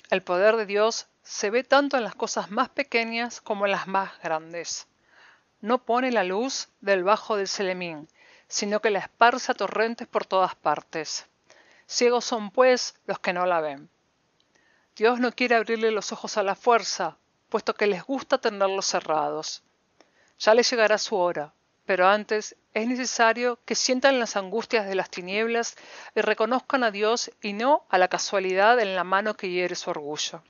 El 0.09 0.23
poder 0.23 0.57
de 0.57 0.65
Dios 0.65 1.07
se 1.29 1.51
ve 1.51 1.63
tanto 1.63 1.99
en 1.99 2.05
las 2.05 2.15
cosas 2.15 2.51
más 2.51 2.71
pequeñas 2.71 3.43
como 3.43 3.67
en 3.67 3.73
las 3.73 3.87
más 3.87 4.19
grandes. 4.23 4.87
No 5.61 5.77
pone 5.77 6.11
la 6.11 6.25
luz 6.25 6.69
del 6.81 7.05
bajo 7.05 7.37
del 7.37 7.49
Selemín, 7.49 8.09
sino 8.49 8.81
que 8.81 8.89
la 8.89 9.01
esparce 9.01 9.53
a 9.53 9.55
torrentes 9.55 10.09
por 10.09 10.25
todas 10.25 10.55
partes. 10.55 11.27
Ciegos 11.87 12.25
son, 12.25 12.51
pues, 12.51 12.95
los 13.05 13.19
que 13.19 13.35
no 13.35 13.45
la 13.45 13.61
ven. 13.61 13.91
Dios 14.97 15.21
no 15.21 15.31
quiere 15.33 15.57
abrirle 15.57 15.91
los 15.91 16.13
ojos 16.13 16.39
a 16.39 16.43
la 16.43 16.55
fuerza, 16.55 17.19
puesto 17.51 17.75
que 17.75 17.87
les 17.87 18.05
gusta 18.05 18.39
tenerlos 18.39 18.87
cerrados. 18.87 19.63
Ya 20.39 20.55
les 20.55 20.71
llegará 20.71 20.97
su 20.97 21.15
hora, 21.15 21.53
pero 21.85 22.09
antes 22.09 22.57
es 22.73 22.89
necesario 22.89 23.59
que 23.67 23.75
sientan 23.75 24.19
las 24.19 24.37
angustias 24.37 24.87
de 24.87 24.95
las 24.95 25.11
tinieblas 25.11 25.77
y 26.15 26.23
reconozcan 26.23 26.85
a 26.85 26.91
Dios 26.91 27.31
y 27.43 27.53
no 27.53 27.85
a 27.91 27.99
la 27.99 28.09
casualidad 28.09 28.81
en 28.81 28.97
la 28.97 29.05
mano 29.05 29.35
que 29.35 29.51
hiere 29.51 29.75
su 29.75 29.91
orgullo. 29.91 30.43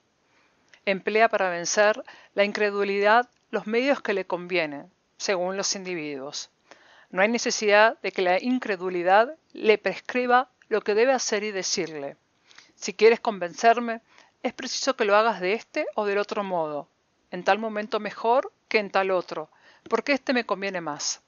Emplea 0.91 1.29
para 1.29 1.51
vencer 1.51 2.03
la 2.33 2.45
incredulidad 2.45 3.29
los 3.51 3.67
medios 3.67 4.01
que 4.01 4.15
le 4.15 4.27
convienen, 4.27 4.91
según 5.19 5.59
los 5.59 5.77
individuos. 5.77 6.49
No 7.11 7.21
hay 7.21 7.29
necesidad 7.29 8.01
de 8.01 8.11
que 8.11 8.23
la 8.23 8.43
incredulidad 8.43 9.37
le 9.53 9.77
prescriba 9.77 10.49
lo 10.71 10.81
que 10.81 10.95
debe 10.95 11.13
hacer 11.13 11.45
y 11.45 11.51
decirle. 11.51 12.17
Si 12.75 12.95
quieres 12.95 13.21
convencerme, 13.21 14.01
es 14.43 14.55
preciso 14.55 14.97
que 14.97 15.05
lo 15.05 15.15
hagas 15.15 15.43
de 15.43 15.53
este 15.53 15.87
o 15.95 16.07
del 16.07 16.17
otro 16.17 16.43
modo, 16.43 16.89
en 17.31 17.45
tal 17.45 17.59
momento 17.59 18.01
mejor 18.01 18.51
que 18.69 18.79
en 18.79 18.91
tal 18.91 19.11
otro, 19.11 19.51
porque 19.91 20.13
éste 20.13 20.33
me 20.33 20.47
conviene 20.47 20.81
más. 20.81 21.21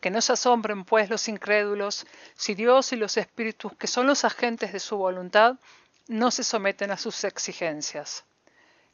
Que 0.00 0.10
no 0.10 0.20
se 0.20 0.32
asombren, 0.32 0.84
pues, 0.84 1.08
los 1.10 1.28
incrédulos, 1.28 2.08
si 2.34 2.56
Dios 2.56 2.92
y 2.92 2.96
los 2.96 3.16
espíritus, 3.18 3.72
que 3.76 3.86
son 3.86 4.08
los 4.08 4.24
agentes 4.24 4.72
de 4.72 4.80
su 4.80 4.96
voluntad, 4.96 5.60
no 6.08 6.32
se 6.32 6.42
someten 6.42 6.90
a 6.90 6.96
sus 6.96 7.22
exigencias 7.22 8.24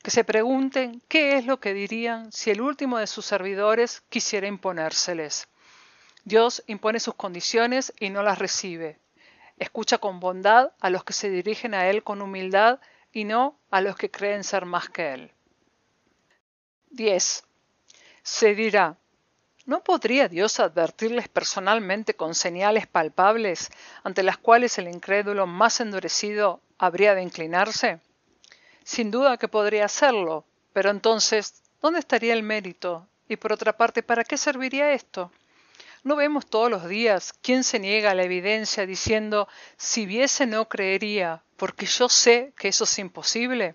que 0.06 0.12
se 0.12 0.22
pregunten 0.22 1.02
qué 1.08 1.36
es 1.36 1.46
lo 1.46 1.58
que 1.58 1.74
dirían 1.74 2.30
si 2.30 2.52
el 2.52 2.60
último 2.60 2.98
de 2.98 3.08
sus 3.08 3.26
servidores 3.26 4.04
quisiera 4.08 4.46
imponérseles. 4.46 5.48
Dios 6.22 6.62
impone 6.68 7.00
sus 7.00 7.14
condiciones 7.14 7.92
y 7.98 8.10
no 8.10 8.22
las 8.22 8.38
recibe. 8.38 9.00
Escucha 9.58 9.98
con 9.98 10.20
bondad 10.20 10.70
a 10.78 10.90
los 10.90 11.02
que 11.02 11.12
se 11.12 11.28
dirigen 11.28 11.74
a 11.74 11.88
Él 11.88 12.04
con 12.04 12.22
humildad 12.22 12.78
y 13.12 13.24
no 13.24 13.58
a 13.72 13.80
los 13.80 13.96
que 13.96 14.08
creen 14.08 14.44
ser 14.44 14.64
más 14.64 14.88
que 14.88 15.12
Él. 15.12 15.32
10. 16.90 17.42
Se 18.22 18.54
dirá, 18.54 18.98
¿no 19.64 19.82
podría 19.82 20.28
Dios 20.28 20.60
advertirles 20.60 21.26
personalmente 21.26 22.14
con 22.14 22.36
señales 22.36 22.86
palpables 22.86 23.72
ante 24.04 24.22
las 24.22 24.38
cuales 24.38 24.78
el 24.78 24.86
incrédulo 24.86 25.48
más 25.48 25.80
endurecido 25.80 26.60
habría 26.78 27.16
de 27.16 27.22
inclinarse? 27.22 27.98
Sin 28.86 29.10
duda 29.10 29.36
que 29.36 29.48
podría 29.48 29.86
hacerlo, 29.86 30.44
pero 30.72 30.90
entonces, 30.90 31.60
¿dónde 31.82 31.98
estaría 31.98 32.32
el 32.34 32.44
mérito? 32.44 33.04
Y 33.28 33.34
por 33.34 33.52
otra 33.52 33.76
parte, 33.76 34.04
¿para 34.04 34.22
qué 34.22 34.36
serviría 34.36 34.92
esto? 34.92 35.32
¿No 36.04 36.14
vemos 36.14 36.46
todos 36.46 36.70
los 36.70 36.88
días 36.88 37.34
quién 37.42 37.64
se 37.64 37.80
niega 37.80 38.12
a 38.12 38.14
la 38.14 38.22
evidencia 38.22 38.86
diciendo, 38.86 39.48
si 39.76 40.06
viese 40.06 40.46
no 40.46 40.68
creería, 40.68 41.42
porque 41.56 41.84
yo 41.84 42.08
sé 42.08 42.52
que 42.56 42.68
eso 42.68 42.84
es 42.84 42.96
imposible? 43.00 43.74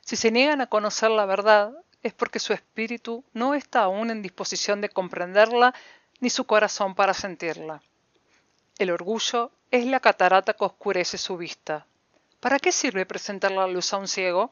Si 0.00 0.16
se 0.16 0.32
niegan 0.32 0.60
a 0.60 0.66
conocer 0.66 1.10
la 1.12 1.24
verdad, 1.24 1.72
es 2.02 2.12
porque 2.12 2.40
su 2.40 2.52
espíritu 2.52 3.22
no 3.32 3.54
está 3.54 3.82
aún 3.84 4.10
en 4.10 4.22
disposición 4.22 4.80
de 4.80 4.88
comprenderla, 4.88 5.72
ni 6.18 6.30
su 6.30 6.46
corazón 6.46 6.96
para 6.96 7.14
sentirla. 7.14 7.80
El 8.76 8.90
orgullo 8.90 9.52
es 9.70 9.86
la 9.86 10.00
catarata 10.00 10.54
que 10.54 10.64
oscurece 10.64 11.16
su 11.16 11.36
vista. 11.36 11.86
¿Para 12.40 12.58
qué 12.58 12.72
sirve 12.72 13.04
presentar 13.04 13.50
la 13.50 13.66
luz 13.66 13.92
a 13.92 13.98
un 13.98 14.08
ciego? 14.08 14.50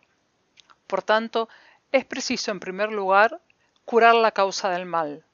Por 0.86 1.02
tanto, 1.02 1.48
es 1.90 2.04
preciso, 2.04 2.50
en 2.50 2.60
primer 2.60 2.92
lugar, 2.92 3.40
curar 3.86 4.14
la 4.14 4.32
causa 4.32 4.68
del 4.68 4.84
mal. 4.84 5.24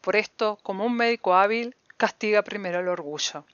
Por 0.00 0.16
esto, 0.16 0.58
como 0.64 0.84
un 0.84 0.96
médico 0.96 1.34
hábil, 1.34 1.76
castiga 1.96 2.42
primero 2.42 2.80
el 2.80 2.88
orgullo. 2.88 3.44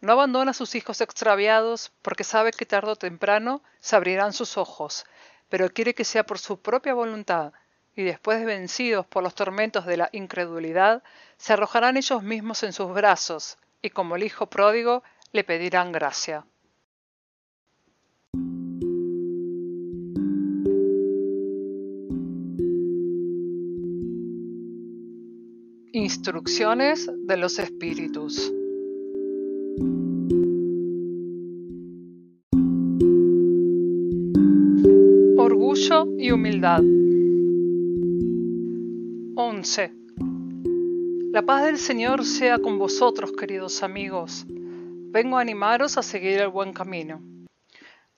No 0.00 0.12
abandona 0.12 0.52
a 0.52 0.54
sus 0.54 0.76
hijos 0.76 1.00
extraviados 1.00 1.90
porque 2.02 2.22
sabe 2.22 2.52
que 2.52 2.66
tarde 2.66 2.92
o 2.92 2.96
temprano 2.96 3.62
se 3.80 3.96
abrirán 3.96 4.32
sus 4.32 4.56
ojos, 4.56 5.04
pero 5.48 5.68
quiere 5.68 5.92
que 5.92 6.04
sea 6.04 6.24
por 6.24 6.38
su 6.38 6.60
propia 6.60 6.94
voluntad, 6.94 7.52
y 7.96 8.04
después 8.04 8.38
de 8.38 8.46
vencidos 8.46 9.06
por 9.06 9.24
los 9.24 9.34
tormentos 9.34 9.86
de 9.86 9.96
la 9.96 10.08
incredulidad, 10.12 11.02
se 11.36 11.52
arrojarán 11.52 11.96
ellos 11.96 12.22
mismos 12.22 12.62
en 12.62 12.72
sus 12.72 12.94
brazos, 12.94 13.58
y 13.82 13.90
como 13.90 14.14
el 14.14 14.22
hijo 14.22 14.46
pródigo, 14.46 15.02
le 15.32 15.42
pedirán 15.42 15.90
gracia. 15.90 16.46
Instrucciones 26.02 27.08
de 27.28 27.36
los 27.36 27.60
espíritus. 27.60 28.52
Orgullo 35.38 36.06
y 36.18 36.32
humildad. 36.32 36.80
11. 39.36 39.92
La 41.30 41.42
paz 41.42 41.66
del 41.66 41.78
Señor 41.78 42.24
sea 42.24 42.58
con 42.58 42.80
vosotros, 42.80 43.30
queridos 43.30 43.84
amigos. 43.84 44.44
Vengo 44.48 45.38
a 45.38 45.40
animaros 45.40 45.98
a 45.98 46.02
seguir 46.02 46.40
el 46.40 46.48
buen 46.48 46.72
camino. 46.72 47.22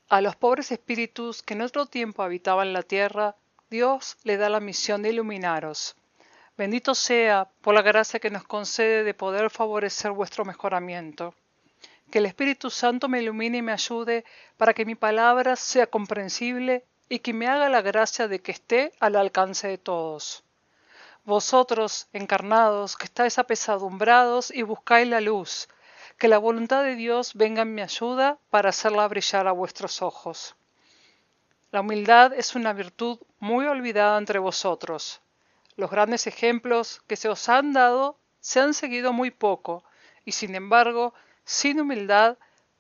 A 0.09 0.23
los 0.23 0.37
pobres 0.37 0.73
espíritus 0.73 1.43
que 1.43 1.53
en 1.53 1.61
otro 1.61 1.85
tiempo 1.85 2.23
habitaban 2.23 2.73
la 2.73 2.83
tierra, 2.83 3.37
Dios 3.69 4.17
le 4.25 4.39
da 4.39 4.49
la 4.49 4.61
misión 4.61 5.03
de 5.03 5.11
iluminaros 5.11 5.97
Bendito 6.57 6.95
sea 6.95 7.49
por 7.63 7.75
la 7.75 7.83
gracia 7.83 8.21
que 8.21 8.31
nos 8.31 8.45
concede 8.45 9.03
de 9.03 9.13
poder 9.13 9.51
favorecer 9.51 10.13
vuestro 10.13 10.45
mejoramiento. 10.45 11.35
Que 12.13 12.19
el 12.19 12.27
Espíritu 12.27 12.71
Santo 12.71 13.09
me 13.09 13.21
ilumine 13.21 13.59
y 13.59 13.63
me 13.63 13.73
ayude 13.73 14.25
para 14.57 14.73
que 14.73 14.85
mi 14.85 14.95
palabra 14.95 15.57
sea 15.57 15.89
comprensible 15.89 16.85
y 17.09 17.19
que 17.19 17.33
me 17.33 17.49
haga 17.49 17.69
la 17.69 17.83
gracia 17.83 18.29
de 18.29 18.41
que 18.41 18.53
esté 18.53 18.93
al 19.01 19.17
alcance 19.17 19.67
de 19.67 19.79
todos. 19.79 20.45
Vosotros, 21.25 22.07
encarnados, 22.13 22.97
que 22.97 23.07
estáis 23.07 23.39
apesadumbrados 23.39 24.53
y 24.53 24.63
buscáis 24.63 25.09
la 25.09 25.21
luz, 25.21 25.69
que 26.19 26.29
la 26.29 26.39
voluntad 26.39 26.85
de 26.85 26.95
Dios 26.95 27.35
venga 27.35 27.63
en 27.63 27.75
mi 27.75 27.83
ayuda 27.83 28.39
para 28.51 28.69
hacerla 28.69 29.09
brillar 29.09 29.49
a 29.49 29.53
vuestros 29.53 30.03
ojos. 30.03 30.55
La 31.73 31.81
humildad 31.81 32.33
es 32.33 32.55
una 32.55 32.73
virtud 32.73 33.19
muy 33.41 33.67
olvidada 33.67 34.19
entre 34.19 34.39
vosotros, 34.39 35.21
los 35.77 35.91
grandes 35.91 36.27
ejemplos 36.27 37.03
que 37.07 37.17
se 37.17 37.29
os 37.29 37.49
han 37.49 37.73
dado 37.73 38.19
se 38.41 38.61
han 38.61 38.75
seguido 38.75 39.13
muy 39.13 39.31
poco, 39.31 39.85
y 40.25 40.33
sin 40.33 40.55
embargo, 40.55 41.15
sin 41.45 41.81
humildad, 41.81 42.39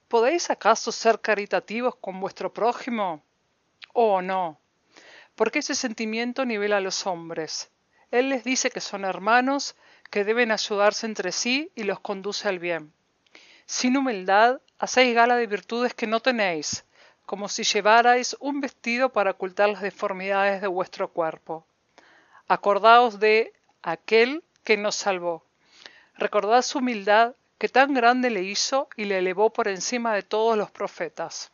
¿podéis 0.09 0.51
acaso 0.51 0.93
ser 0.93 1.21
caritativos 1.21 1.97
con 1.97 2.21
vuestro 2.21 2.53
prójimo? 2.53 3.23
Oh, 3.93 4.23
no, 4.23 4.59
porque 5.35 5.61
ese 5.61 5.75
sentimiento 5.75 6.45
nivela 6.45 6.77
a 6.79 6.81
los 6.81 7.07
hombres. 7.07 7.71
Él 8.11 8.29
les 8.29 8.45
dice 8.45 8.71
que 8.71 8.81
son 8.81 9.05
hermanos, 9.05 9.75
que 10.11 10.25
deben 10.25 10.53
ayudarse 10.53 11.07
entre 11.07 11.33
sí 11.33 11.73
y 11.75 11.85
los 11.85 11.99
conduce 12.01 12.49
al 12.49 12.59
bien. 12.59 12.93
Sin 13.67 13.97
humildad, 13.97 14.61
hacéis 14.79 15.15
gala 15.15 15.37
de 15.37 15.47
virtudes 15.47 15.95
que 15.95 16.07
no 16.07 16.21
tenéis, 16.21 16.85
como 17.27 17.49
si 17.49 17.65
llevarais 17.65 18.37
un 18.39 18.61
vestido 18.61 19.11
para 19.11 19.33
ocultar 19.33 19.69
las 19.71 19.83
deformidades 19.83 20.61
de 20.61 20.69
vuestro 20.69 21.09
cuerpo. 21.09 21.67
Acordaos 22.47 23.21
de 23.21 23.55
aquel 23.83 24.45
que 24.65 24.77
nos 24.77 24.97
salvó. 24.97 25.47
Recordad 26.17 26.61
su 26.61 26.79
humildad 26.79 27.35
que 27.57 27.71
tan 27.71 27.95
grande 27.95 28.29
le 28.29 28.43
hizo 28.43 28.91
y 28.97 29.07
le 29.07 29.19
elevó 29.19 29.51
por 29.51 29.67
encima 29.67 30.15
de 30.15 30.23
todos 30.23 30.59
los 30.59 30.71
profetas. 30.71 31.53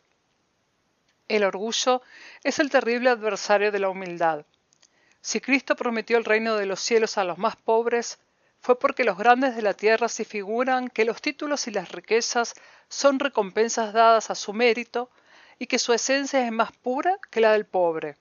El 1.29 1.45
orgullo 1.45 2.01
es 2.43 2.59
el 2.59 2.69
terrible 2.69 3.09
adversario 3.09 3.71
de 3.71 3.79
la 3.79 3.87
humildad. 3.87 4.45
Si 5.21 5.39
Cristo 5.39 5.77
prometió 5.77 6.17
el 6.17 6.25
reino 6.25 6.57
de 6.57 6.65
los 6.65 6.81
cielos 6.81 7.17
a 7.17 7.23
los 7.23 7.37
más 7.37 7.55
pobres, 7.55 8.19
fue 8.59 8.77
porque 8.77 9.05
los 9.05 9.17
grandes 9.17 9.55
de 9.55 9.61
la 9.61 9.73
tierra 9.73 10.09
se 10.09 10.25
figuran 10.25 10.89
que 10.89 11.05
los 11.05 11.21
títulos 11.21 11.67
y 11.67 11.71
las 11.71 11.89
riquezas 11.93 12.53
son 12.89 13.17
recompensas 13.17 13.93
dadas 13.93 14.29
a 14.29 14.35
su 14.35 14.51
mérito 14.51 15.09
y 15.57 15.67
que 15.67 15.79
su 15.79 15.93
esencia 15.93 16.45
es 16.45 16.51
más 16.51 16.73
pura 16.73 17.17
que 17.29 17.39
la 17.39 17.53
del 17.53 17.65
pobre. 17.65 18.17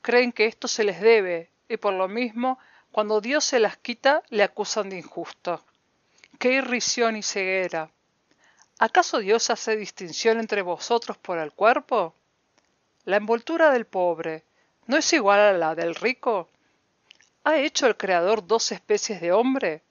Creen 0.00 0.32
que 0.32 0.46
esto 0.46 0.66
se 0.66 0.82
les 0.82 1.00
debe 1.00 1.51
y 1.72 1.76
por 1.78 1.94
lo 1.94 2.08
mismo, 2.08 2.58
cuando 2.90 3.20
Dios 3.20 3.44
se 3.44 3.58
las 3.58 3.78
quita, 3.78 4.22
le 4.28 4.42
acusan 4.42 4.90
de 4.90 4.98
injusto. 4.98 5.64
¡Qué 6.38 6.52
irrisión 6.52 7.16
y 7.16 7.22
ceguera! 7.22 7.90
¿Acaso 8.78 9.18
Dios 9.18 9.48
hace 9.48 9.76
distinción 9.76 10.40
entre 10.40 10.62
vosotros 10.62 11.16
por 11.16 11.38
el 11.38 11.52
cuerpo? 11.52 12.14
La 13.04 13.16
envoltura 13.16 13.70
del 13.70 13.86
pobre 13.86 14.44
no 14.86 14.96
es 14.96 15.12
igual 15.12 15.40
a 15.40 15.52
la 15.52 15.74
del 15.74 15.94
rico. 15.94 16.48
¿Ha 17.44 17.56
hecho 17.56 17.86
el 17.86 17.96
Creador 17.96 18.46
dos 18.46 18.72
especies 18.72 19.20
de 19.20 19.32
hombre? 19.32 19.82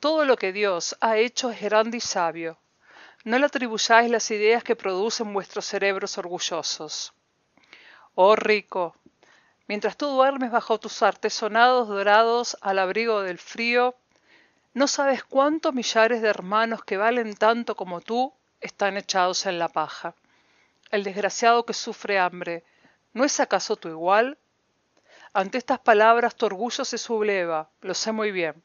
Todo 0.00 0.24
lo 0.24 0.36
que 0.36 0.52
Dios 0.52 0.96
ha 1.00 1.16
hecho 1.16 1.50
es 1.50 1.60
grande 1.60 1.98
y 1.98 2.00
sabio. 2.00 2.58
No 3.24 3.38
le 3.38 3.46
atribuyáis 3.46 4.10
las 4.10 4.30
ideas 4.30 4.64
que 4.64 4.76
producen 4.76 5.32
vuestros 5.32 5.66
cerebros 5.66 6.18
orgullosos. 6.18 7.12
Oh 8.14 8.34
rico, 8.34 8.96
mientras 9.70 9.96
tú 9.96 10.08
duermes 10.08 10.50
bajo 10.50 10.80
tus 10.80 11.00
artesonados 11.00 11.86
dorados 11.86 12.56
al 12.60 12.80
abrigo 12.80 13.22
del 13.22 13.38
frío, 13.38 13.94
no 14.74 14.88
sabes 14.88 15.22
cuántos 15.22 15.72
millares 15.72 16.22
de 16.22 16.28
hermanos 16.28 16.82
que 16.82 16.96
valen 16.96 17.36
tanto 17.36 17.76
como 17.76 18.00
tú 18.00 18.32
están 18.60 18.96
echados 18.96 19.46
en 19.46 19.60
la 19.60 19.68
paja. 19.68 20.16
El 20.90 21.04
desgraciado 21.04 21.64
que 21.66 21.72
sufre 21.72 22.18
hambre, 22.18 22.64
¿no 23.12 23.22
es 23.22 23.38
acaso 23.38 23.76
tu 23.76 23.88
igual? 23.88 24.38
Ante 25.34 25.58
estas 25.58 25.78
palabras 25.78 26.34
tu 26.34 26.46
orgullo 26.46 26.84
se 26.84 26.98
subleva, 26.98 27.70
lo 27.80 27.94
sé 27.94 28.10
muy 28.10 28.32
bien. 28.32 28.60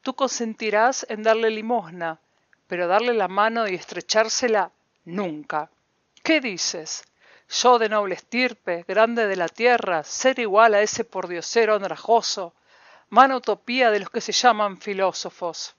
Tú 0.00 0.14
consentirás 0.14 1.06
en 1.08 1.22
darle 1.22 1.50
limosna, 1.50 2.18
pero 2.66 2.88
darle 2.88 3.14
la 3.14 3.28
mano 3.28 3.68
y 3.68 3.76
estrechársela 3.76 4.72
nunca. 5.04 5.70
¿Qué 6.24 6.40
dices? 6.40 7.04
Yo 7.52 7.78
de 7.78 7.90
noble 7.90 8.14
estirpe, 8.14 8.82
grande 8.88 9.26
de 9.26 9.36
la 9.36 9.46
tierra, 9.46 10.04
ser 10.04 10.38
igual 10.38 10.72
a 10.72 10.80
ese 10.80 11.04
pordiosero 11.04 11.74
andrajoso, 11.74 12.54
mano 13.10 13.36
utopía 13.36 13.90
de 13.90 14.00
los 14.00 14.08
que 14.08 14.22
se 14.22 14.32
llaman 14.32 14.78
filósofos. 14.78 15.74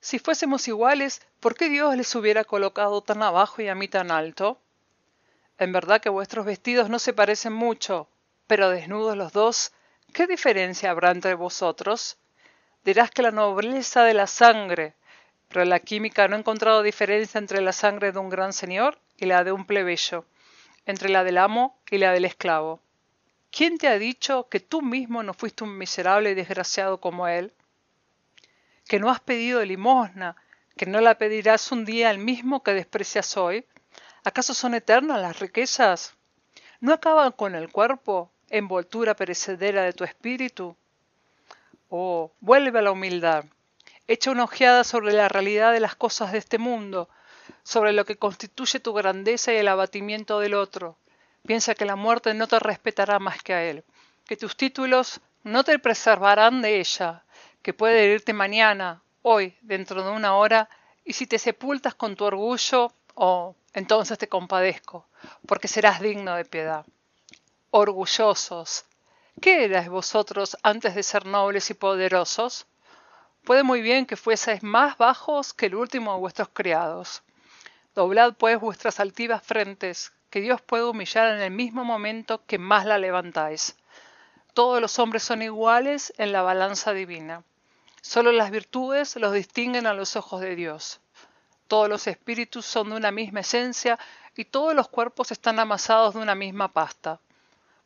Si 0.00 0.18
fuésemos 0.18 0.66
iguales, 0.68 1.20
¿por 1.38 1.54
qué 1.54 1.68
Dios 1.68 1.94
les 1.96 2.14
hubiera 2.14 2.44
colocado 2.44 3.02
tan 3.02 3.22
abajo 3.22 3.60
y 3.60 3.68
a 3.68 3.74
mí 3.74 3.88
tan 3.88 4.10
alto? 4.10 4.58
En 5.58 5.70
verdad 5.70 6.00
que 6.00 6.08
vuestros 6.08 6.46
vestidos 6.46 6.88
no 6.88 6.98
se 6.98 7.12
parecen 7.12 7.52
mucho, 7.52 8.08
pero 8.46 8.70
desnudos 8.70 9.14
los 9.14 9.34
dos, 9.34 9.72
¿qué 10.14 10.26
diferencia 10.26 10.90
habrá 10.90 11.10
entre 11.10 11.34
vosotros? 11.34 12.16
Dirás 12.84 13.10
que 13.10 13.20
la 13.20 13.32
nobleza 13.32 14.02
de 14.04 14.14
la 14.14 14.28
sangre, 14.28 14.94
pero 15.48 15.66
la 15.66 15.80
química 15.80 16.26
no 16.26 16.36
ha 16.36 16.38
encontrado 16.38 16.82
diferencia 16.82 17.36
entre 17.36 17.60
la 17.60 17.74
sangre 17.74 18.12
de 18.12 18.18
un 18.18 18.30
gran 18.30 18.54
señor 18.54 18.98
y 19.18 19.26
la 19.26 19.44
de 19.44 19.52
un 19.52 19.66
plebeyo, 19.66 20.24
entre 20.88 21.10
la 21.10 21.22
del 21.22 21.36
amo 21.36 21.78
y 21.90 21.98
la 21.98 22.12
del 22.12 22.24
esclavo. 22.24 22.80
¿Quién 23.50 23.76
te 23.76 23.88
ha 23.88 23.98
dicho 23.98 24.48
que 24.48 24.58
tú 24.58 24.80
mismo 24.80 25.22
no 25.22 25.34
fuiste 25.34 25.62
un 25.62 25.76
miserable 25.76 26.30
y 26.30 26.34
desgraciado 26.34 26.98
como 26.98 27.28
él? 27.28 27.52
¿Que 28.86 28.98
no 28.98 29.10
has 29.10 29.20
pedido 29.20 29.62
limosna? 29.62 30.34
¿Que 30.78 30.86
no 30.86 31.02
la 31.02 31.18
pedirás 31.18 31.72
un 31.72 31.84
día 31.84 32.08
al 32.08 32.16
mismo 32.16 32.62
que 32.62 32.72
desprecias 32.72 33.36
hoy? 33.36 33.66
¿Acaso 34.24 34.54
son 34.54 34.74
eternas 34.74 35.20
las 35.20 35.38
riquezas? 35.38 36.14
¿No 36.80 36.94
acaban 36.94 37.32
con 37.32 37.54
el 37.54 37.70
cuerpo, 37.70 38.32
envoltura 38.48 39.14
perecedera 39.14 39.82
de 39.82 39.92
tu 39.92 40.04
espíritu? 40.04 40.74
Oh, 41.90 42.32
vuelve 42.40 42.78
a 42.78 42.82
la 42.82 42.92
humildad. 42.92 43.44
Echa 44.06 44.30
una 44.30 44.44
ojeada 44.44 44.84
sobre 44.84 45.12
la 45.12 45.28
realidad 45.28 45.70
de 45.70 45.80
las 45.80 45.96
cosas 45.96 46.32
de 46.32 46.38
este 46.38 46.56
mundo, 46.56 47.10
sobre 47.62 47.92
lo 47.92 48.04
que 48.04 48.16
constituye 48.16 48.80
tu 48.80 48.92
grandeza 48.92 49.52
y 49.52 49.56
el 49.56 49.68
abatimiento 49.68 50.40
del 50.40 50.54
otro. 50.54 50.96
Piensa 51.46 51.74
que 51.74 51.84
la 51.84 51.96
muerte 51.96 52.34
no 52.34 52.46
te 52.46 52.58
respetará 52.58 53.18
más 53.18 53.42
que 53.42 53.54
a 53.54 53.64
él, 53.64 53.84
que 54.26 54.36
tus 54.36 54.56
títulos 54.56 55.20
no 55.44 55.64
te 55.64 55.78
preservarán 55.78 56.62
de 56.62 56.80
ella, 56.80 57.24
que 57.62 57.72
puede 57.72 58.04
herirte 58.04 58.32
mañana, 58.32 59.02
hoy, 59.22 59.56
dentro 59.62 60.02
de 60.02 60.10
una 60.10 60.36
hora, 60.36 60.68
y 61.04 61.14
si 61.14 61.26
te 61.26 61.38
sepultas 61.38 61.94
con 61.94 62.16
tu 62.16 62.24
orgullo, 62.24 62.92
oh, 63.14 63.54
entonces 63.72 64.18
te 64.18 64.28
compadezco, 64.28 65.06
porque 65.46 65.68
serás 65.68 66.00
digno 66.00 66.34
de 66.34 66.44
piedad. 66.44 66.84
Orgullosos, 67.70 68.84
¿qué 69.40 69.64
erais 69.64 69.88
vosotros 69.88 70.56
antes 70.62 70.94
de 70.94 71.02
ser 71.02 71.26
nobles 71.26 71.70
y 71.70 71.74
poderosos? 71.74 72.66
Puede 73.44 73.62
muy 73.62 73.80
bien 73.80 74.04
que 74.04 74.16
fueseis 74.16 74.62
más 74.62 74.98
bajos 74.98 75.54
que 75.54 75.66
el 75.66 75.74
último 75.74 76.12
de 76.12 76.20
vuestros 76.20 76.48
criados. 76.52 77.22
Doblad 77.98 78.34
pues 78.34 78.60
vuestras 78.60 79.00
altivas 79.00 79.42
frentes, 79.42 80.12
que 80.30 80.40
Dios 80.40 80.62
puede 80.62 80.84
humillar 80.84 81.34
en 81.34 81.42
el 81.42 81.50
mismo 81.50 81.82
momento 81.82 82.46
que 82.46 82.56
más 82.56 82.86
la 82.86 82.96
levantáis. 82.96 83.74
Todos 84.54 84.80
los 84.80 85.00
hombres 85.00 85.24
son 85.24 85.42
iguales 85.42 86.14
en 86.16 86.30
la 86.30 86.42
balanza 86.42 86.92
divina. 86.92 87.42
Solo 88.00 88.30
las 88.30 88.52
virtudes 88.52 89.16
los 89.16 89.32
distinguen 89.32 89.88
a 89.88 89.94
los 89.94 90.14
ojos 90.14 90.40
de 90.40 90.54
Dios. 90.54 91.00
Todos 91.66 91.88
los 91.88 92.06
espíritus 92.06 92.66
son 92.66 92.90
de 92.90 92.94
una 92.94 93.10
misma 93.10 93.40
esencia 93.40 93.98
y 94.36 94.44
todos 94.44 94.76
los 94.76 94.86
cuerpos 94.88 95.32
están 95.32 95.58
amasados 95.58 96.14
de 96.14 96.20
una 96.20 96.36
misma 96.36 96.68
pasta. 96.68 97.18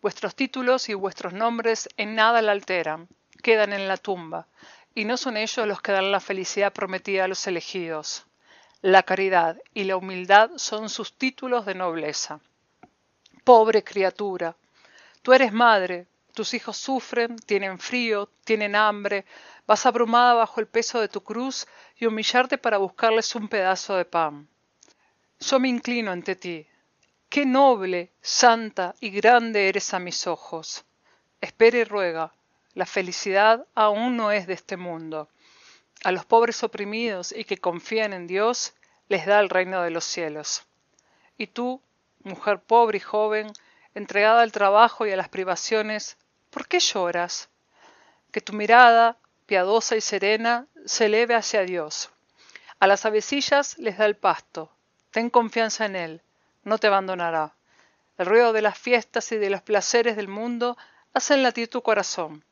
Vuestros 0.03 0.35
títulos 0.35 0.91
y 0.91 0.93
vuestros 0.93 1.33
nombres 1.33 1.89
en 1.97 2.17
nada 2.17 2.43
la 2.43 2.53
alteran, 2.53 3.09
quedan 3.43 3.73
en 3.73 3.89
la 3.89 3.97
tumba, 3.97 4.47
y 4.95 5.07
no 5.07 5.17
son 5.17 5.39
ellos 5.39 5.67
los 5.67 5.81
que 5.81 5.93
dan 5.93 6.13
la 6.13 6.21
felicidad 6.21 6.75
prometida 6.75 7.25
a 7.25 7.29
los 7.29 7.47
elegidos. 7.47 8.27
La 8.83 9.05
caridad 9.05 9.63
y 9.75 9.85
la 9.85 9.97
humildad 9.97 10.51
son 10.57 10.89
sus 10.89 11.17
títulos 11.17 11.65
de 11.67 11.77
nobleza. 11.77 12.41
Pobre 13.45 13.85
criatura, 13.85 14.57
tú 15.23 15.33
eres 15.33 15.53
madre, 15.53 16.09
tus 16.35 16.53
hijos 16.53 16.79
sufren, 16.79 17.37
tienen 17.37 17.79
frío, 17.79 18.29
tienen 18.43 18.75
hambre, 18.75 19.25
vas 19.69 19.87
abrumada 19.87 20.35
bajo 20.35 20.59
el 20.59 20.67
peso 20.67 21.01
de 21.01 21.07
tu 21.07 21.23
cruz 21.23 21.69
y 21.97 22.07
humillarte 22.07 22.59
para 22.59 22.79
buscarles 22.79 23.37
un 23.37 23.47
pedazo 23.47 23.95
de 23.95 24.05
pan. 24.05 24.49
Yo 25.39 25.61
me 25.61 25.69
inclino 25.69 26.11
ante 26.11 26.35
ti. 26.35 26.67
Qué 27.29 27.47
noble, 27.47 28.11
santa 28.21 28.97
y 28.99 29.11
grande 29.11 29.69
eres 29.69 29.95
a 29.95 30.01
mis 30.01 30.27
ojos. 30.27 30.85
Espera 31.41 31.79
y 31.79 31.85
ruega, 31.85 32.35
la 32.75 32.87
felicidad 32.87 33.65
aún 33.77 34.17
no 34.17 34.33
es 34.33 34.49
de 34.49 34.55
este 34.55 34.77
mundo. 34.77 35.29
A 36.05 36.13
los 36.13 36.25
pobres 36.25 36.63
oprimidos 36.65 37.33
y 37.33 37.45
que 37.45 37.59
confían 37.59 38.13
en 38.13 38.27
Dios 38.27 38.75
les 39.09 39.27
da 39.27 39.39
el 39.41 39.49
reino 39.49 39.83
de 39.83 39.91
los 39.91 40.05
cielos. 40.05 40.65
Y 41.39 41.47
tú, 41.47 41.81
mujer 42.25 42.61
pobre 42.61 42.99
y 42.99 43.01
joven, 43.01 43.53
entregada 43.95 44.43
al 44.43 44.53
trabajo 44.53 45.07
y 45.07 45.13
a 45.13 45.17
las 45.17 45.29
privaciones, 45.29 46.17
¿por 46.51 46.67
qué 46.67 46.81
lloras? 46.81 47.49
Que 48.33 48.41
tu 48.41 48.53
mirada, 48.53 49.17
piadosa 49.47 49.97
y 49.97 50.01
serena, 50.01 50.67
se 50.87 51.07
eleve 51.07 51.35
hacia 51.35 51.63
Dios. 51.63 52.11
A 52.81 52.87
las 52.87 53.05
avecillas 53.07 53.79
les 53.79 53.99
da 53.99 54.07
el 54.07 54.17
pasto. 54.17 54.73
Ten 55.13 55.31
confianza 55.31 55.85
en 55.87 55.95
Él, 55.95 56.23
no 56.65 56.79
te 56.79 56.89
abandonará. 56.89 57.55
El 58.19 58.27
ruido 58.27 58.53
de 58.53 58.63
las 58.63 58.79
fiestas 58.79 59.31
y 59.33 59.37
de 59.37 59.51
los 59.51 59.63
placeres 59.63 60.17
del 60.17 60.29
mundo 60.29 60.77
hacen 61.15 61.43
latir 61.43 61.69
tu 61.69 61.83
corazón. 61.83 62.45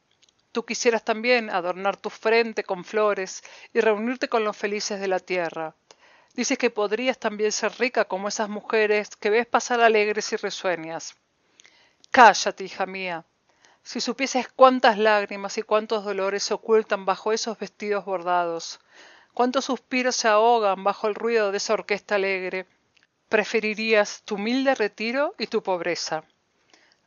Tú 0.52 0.64
quisieras 0.64 1.04
también 1.04 1.48
adornar 1.48 1.96
tu 1.96 2.10
frente 2.10 2.64
con 2.64 2.84
flores 2.84 3.42
y 3.72 3.80
reunirte 3.80 4.28
con 4.28 4.42
los 4.42 4.56
felices 4.56 5.00
de 5.00 5.06
la 5.06 5.20
tierra. 5.20 5.76
Dices 6.34 6.58
que 6.58 6.70
podrías 6.70 7.18
también 7.18 7.52
ser 7.52 7.72
rica 7.78 8.04
como 8.06 8.28
esas 8.28 8.48
mujeres 8.48 9.14
que 9.16 9.30
ves 9.30 9.46
pasar 9.46 9.80
alegres 9.80 10.32
y 10.32 10.36
risueñas. 10.36 11.14
Cállate, 12.10 12.64
hija 12.64 12.86
mía. 12.86 13.24
Si 13.82 14.00
supieses 14.00 14.48
cuántas 14.48 14.98
lágrimas 14.98 15.56
y 15.58 15.62
cuántos 15.62 16.04
dolores 16.04 16.42
se 16.42 16.54
ocultan 16.54 17.04
bajo 17.04 17.32
esos 17.32 17.58
vestidos 17.58 18.04
bordados, 18.04 18.80
cuántos 19.34 19.66
suspiros 19.66 20.16
se 20.16 20.28
ahogan 20.28 20.82
bajo 20.84 21.06
el 21.06 21.14
ruido 21.14 21.50
de 21.50 21.56
esa 21.56 21.74
orquesta 21.74 22.16
alegre, 22.16 22.66
preferirías 23.28 24.22
tu 24.24 24.34
humilde 24.34 24.74
retiro 24.74 25.34
y 25.38 25.46
tu 25.46 25.62
pobreza. 25.62 26.24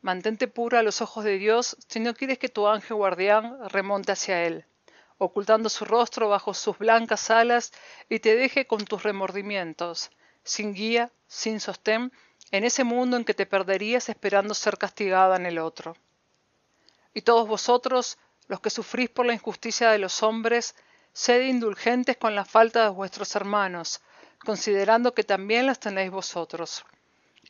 Mantente 0.03 0.49
pura 0.49 0.79
a 0.79 0.83
los 0.83 1.01
ojos 1.01 1.23
de 1.23 1.37
Dios 1.37 1.77
si 1.87 2.01
no 2.01 2.13
quieres 2.13 2.37
que 2.37 2.49
tu 2.49 2.67
ángel 2.67 2.97
guardián 2.97 3.57
remonte 3.69 4.11
hacia 4.11 4.43
él, 4.43 4.65
ocultando 5.17 5.69
su 5.69 5.85
rostro 5.85 6.27
bajo 6.27 6.53
sus 6.53 6.77
blancas 6.77 7.31
alas 7.31 7.71
y 8.09 8.19
te 8.19 8.35
deje 8.35 8.67
con 8.67 8.83
tus 8.83 9.03
remordimientos, 9.03 10.11
sin 10.43 10.73
guía, 10.73 11.09
sin 11.25 11.61
sostén, 11.61 12.11
en 12.51 12.65
ese 12.65 12.83
mundo 12.83 13.15
en 13.15 13.23
que 13.23 13.33
te 13.33 13.45
perderías 13.45 14.09
esperando 14.09 14.53
ser 14.53 14.77
castigada 14.77 15.37
en 15.37 15.45
el 15.45 15.57
otro. 15.57 15.95
Y 17.13 17.21
todos 17.21 17.47
vosotros, 17.47 18.17
los 18.49 18.59
que 18.59 18.71
sufrís 18.71 19.09
por 19.09 19.25
la 19.25 19.33
injusticia 19.33 19.89
de 19.89 19.99
los 19.99 20.21
hombres, 20.21 20.75
sed 21.13 21.43
indulgentes 21.43 22.17
con 22.17 22.35
la 22.35 22.43
falta 22.43 22.83
de 22.83 22.89
vuestros 22.89 23.37
hermanos, 23.37 24.01
considerando 24.43 25.13
que 25.13 25.23
también 25.23 25.65
las 25.65 25.79
tenéis 25.79 26.11
vosotros. 26.11 26.83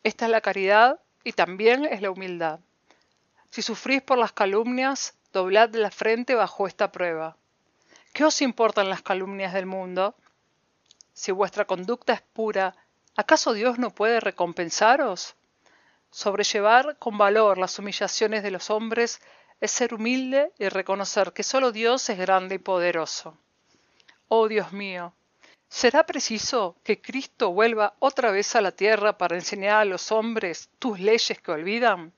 Esta 0.04 0.26
es 0.26 0.30
la 0.30 0.40
caridad 0.40 1.00
y 1.24 1.32
también 1.32 1.86
es 1.86 2.02
la 2.02 2.10
humildad. 2.10 2.60
Si 3.50 3.62
sufrís 3.62 4.02
por 4.02 4.18
las 4.18 4.32
calumnias, 4.32 5.14
doblad 5.32 5.74
la 5.74 5.90
frente 5.90 6.34
bajo 6.34 6.66
esta 6.66 6.92
prueba. 6.92 7.36
¿Qué 8.12 8.24
os 8.24 8.42
importan 8.42 8.90
las 8.90 9.02
calumnias 9.02 9.52
del 9.52 9.66
mundo? 9.66 10.14
Si 11.14 11.32
vuestra 11.32 11.64
conducta 11.64 12.12
es 12.12 12.20
pura, 12.20 12.76
¿acaso 13.16 13.52
Dios 13.52 13.78
no 13.78 13.90
puede 13.90 14.20
recompensaros? 14.20 15.34
Sobrellevar 16.10 16.96
con 16.98 17.18
valor 17.18 17.58
las 17.58 17.78
humillaciones 17.78 18.42
de 18.42 18.52
los 18.52 18.70
hombres 18.70 19.20
es 19.60 19.70
ser 19.70 19.94
humilde 19.94 20.52
y 20.58 20.68
reconocer 20.68 21.32
que 21.32 21.42
solo 21.42 21.72
Dios 21.72 22.08
es 22.08 22.18
grande 22.18 22.56
y 22.56 22.58
poderoso. 22.58 23.36
Oh 24.28 24.46
Dios 24.46 24.72
mío, 24.72 25.12
¿será 25.74 26.06
preciso 26.06 26.76
que 26.84 27.00
Cristo 27.00 27.50
vuelva 27.50 27.96
otra 27.98 28.30
vez 28.30 28.54
a 28.54 28.60
la 28.60 28.70
tierra 28.70 29.18
para 29.18 29.34
enseñar 29.34 29.80
a 29.80 29.84
los 29.84 30.12
hombres 30.12 30.70
tus 30.78 31.00
leyes 31.00 31.40
que 31.40 31.50
olvidan? 31.50 32.12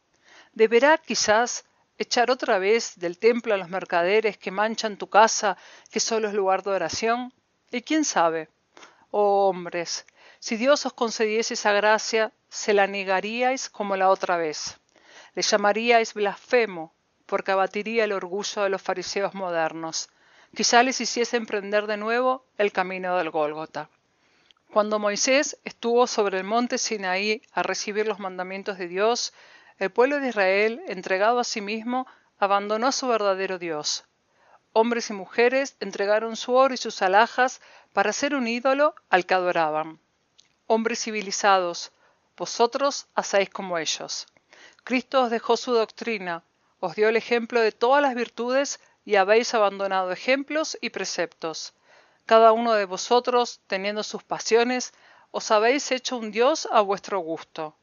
¿Deberá 0.53 0.99
quizás 0.99 1.65
echar 1.97 2.31
otra 2.31 2.59
vez 2.59 2.97
del 2.97 3.19
templo 3.19 3.55
a 3.55 3.57
los 3.57 3.71
mercaderes 3.71 4.37
que 4.37 4.51
manchan 4.51 4.99
tu 4.99 5.09
casa, 5.09 5.57
que 5.91 6.01
solo 6.01 6.29
es 6.29 6.35
lugar 6.35 6.63
de 6.65 6.73
oración? 6.73 7.33
¿Y 7.71 7.81
quién 7.81 8.05
sabe? 8.05 8.51
Oh 9.11 9.49
hombres, 9.49 10.05
si 10.39 10.59
Dios 10.59 10.85
os 10.85 10.93
concediese 10.93 11.55
esa 11.55 11.73
gracia, 11.73 12.33
se 12.51 12.75
la 12.75 12.87
negaríais 12.87 13.71
como 13.71 13.97
la 13.97 14.11
otra 14.11 14.37
vez. 14.37 14.79
Le 15.35 15.41
llamaríais 15.41 16.13
blasfemo, 16.13 16.93
porque 17.25 17.53
abatiría 17.53 18.05
el 18.05 18.13
orgullo 18.13 18.65
de 18.65 18.69
los 18.69 18.83
fariseos 18.83 19.33
modernos 19.33 20.11
quizá 20.55 20.83
les 20.83 21.01
hiciese 21.01 21.37
emprender 21.37 21.87
de 21.87 21.97
nuevo 21.97 22.45
el 22.59 22.73
camino 22.73 23.17
del 23.17 23.31
Gólgota. 23.31 23.89
Cuando 24.73 24.99
Moisés 24.99 25.59
estuvo 25.65 26.07
sobre 26.07 26.39
el 26.39 26.45
monte 26.45 26.79
Sinaí 26.79 27.43
a 27.53 27.63
recibir 27.63 28.07
los 28.07 28.19
mandamientos 28.19 28.79
de 28.79 28.89
Dios, 28.89 29.33
el 29.79 29.91
pueblo 29.91 30.21
de 30.21 30.29
Israel, 30.29 30.83
entregado 30.89 31.39
a 31.39 31.45
sí 31.45 31.61
mismo, 31.61 32.07
abandonó 32.39 32.89
a 32.89 32.93
su 32.93 33.09
verdadero 33.09 33.59
Dios. 33.59 34.05
Hombres 34.73 35.09
y 35.11 35.15
mujeres 35.15 35.77
entregaron 35.81 36.37
su 36.37 36.55
oro 36.55 36.75
y 36.75 36.77
sus 36.77 37.01
alhajas 37.01 37.61
para 37.93 38.13
ser 38.13 38.35
un 38.35 38.47
ídolo 38.47 38.95
al 39.09 39.25
que 39.25 39.35
adoraban. 39.35 39.99
Hombres 40.67 41.01
civilizados, 41.01 41.93
vosotros 42.37 43.07
hacéis 43.15 43.49
como 43.49 43.79
ellos. 43.79 44.27
Cristo 44.85 45.23
os 45.23 45.31
dejó 45.31 45.57
su 45.57 45.73
doctrina, 45.73 46.43
os 46.81 46.95
dio 46.95 47.09
el 47.09 47.17
ejemplo 47.17 47.61
de 47.61 47.73
todas 47.73 48.03
las 48.03 48.15
virtudes 48.15 48.81
y 49.07 49.15
habéis 49.15 49.55
abandonado 49.55 50.11
ejemplos 50.11 50.77
y 50.83 50.91
preceptos. 50.91 51.73
Cada 52.27 52.51
uno 52.51 52.75
de 52.75 52.85
vosotros, 52.85 53.61
teniendo 53.69 54.03
sus 54.03 54.25
pasiones, 54.25 54.93
os 55.31 55.51
habéis 55.53 55.93
hecho 55.93 56.17
un 56.19 56.33
Dios 56.33 56.69
a 56.73 56.81
vuestro 56.81 57.21
gusto. 57.21 57.77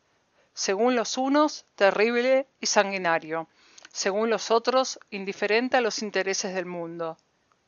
Según 0.54 0.96
los 0.96 1.18
unos, 1.18 1.66
terrible 1.76 2.46
y 2.60 2.66
sanguinario, 2.66 3.48
según 3.92 4.30
los 4.30 4.52
otros, 4.52 5.00
indiferente 5.12 5.78
a 5.78 5.82
los 5.82 6.02
intereses 6.02 6.54
del 6.54 6.66
mundo. 6.66 7.18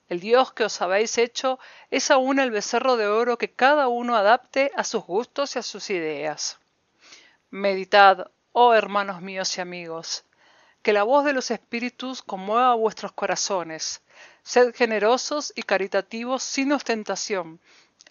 El 0.10 0.20
Dios 0.20 0.52
que 0.52 0.66
os 0.66 0.82
habéis 0.82 1.18
hecho 1.18 1.58
es 1.90 2.12
aún 2.12 2.40
el 2.40 2.52
becerro 2.52 2.98
de 2.98 3.08
oro 3.08 3.38
que 3.38 3.54
cada 3.54 3.88
uno 3.88 4.18
adapte 4.18 4.72
a 4.76 4.84
sus 4.84 5.04
gustos 5.06 5.56
y 5.56 5.60
a 5.60 5.64
sus 5.64 5.90
ideas. 5.90 6.60
Meditad, 7.52 8.32
oh 8.52 8.74
hermanos 8.74 9.22
míos 9.22 9.58
y 9.58 9.62
amigos, 9.62 10.26
que 10.86 10.94
la 10.94 11.02
voz 11.02 11.26
de 11.26 11.34
los 11.34 11.50
espíritus 11.50 12.22
conmueva 12.22 12.76
vuestros 12.76 13.12
corazones. 13.12 14.04
Sed 14.44 14.76
generosos 14.76 15.52
y 15.56 15.64
caritativos 15.64 16.44
sin 16.44 16.72
ostentación, 16.74 17.60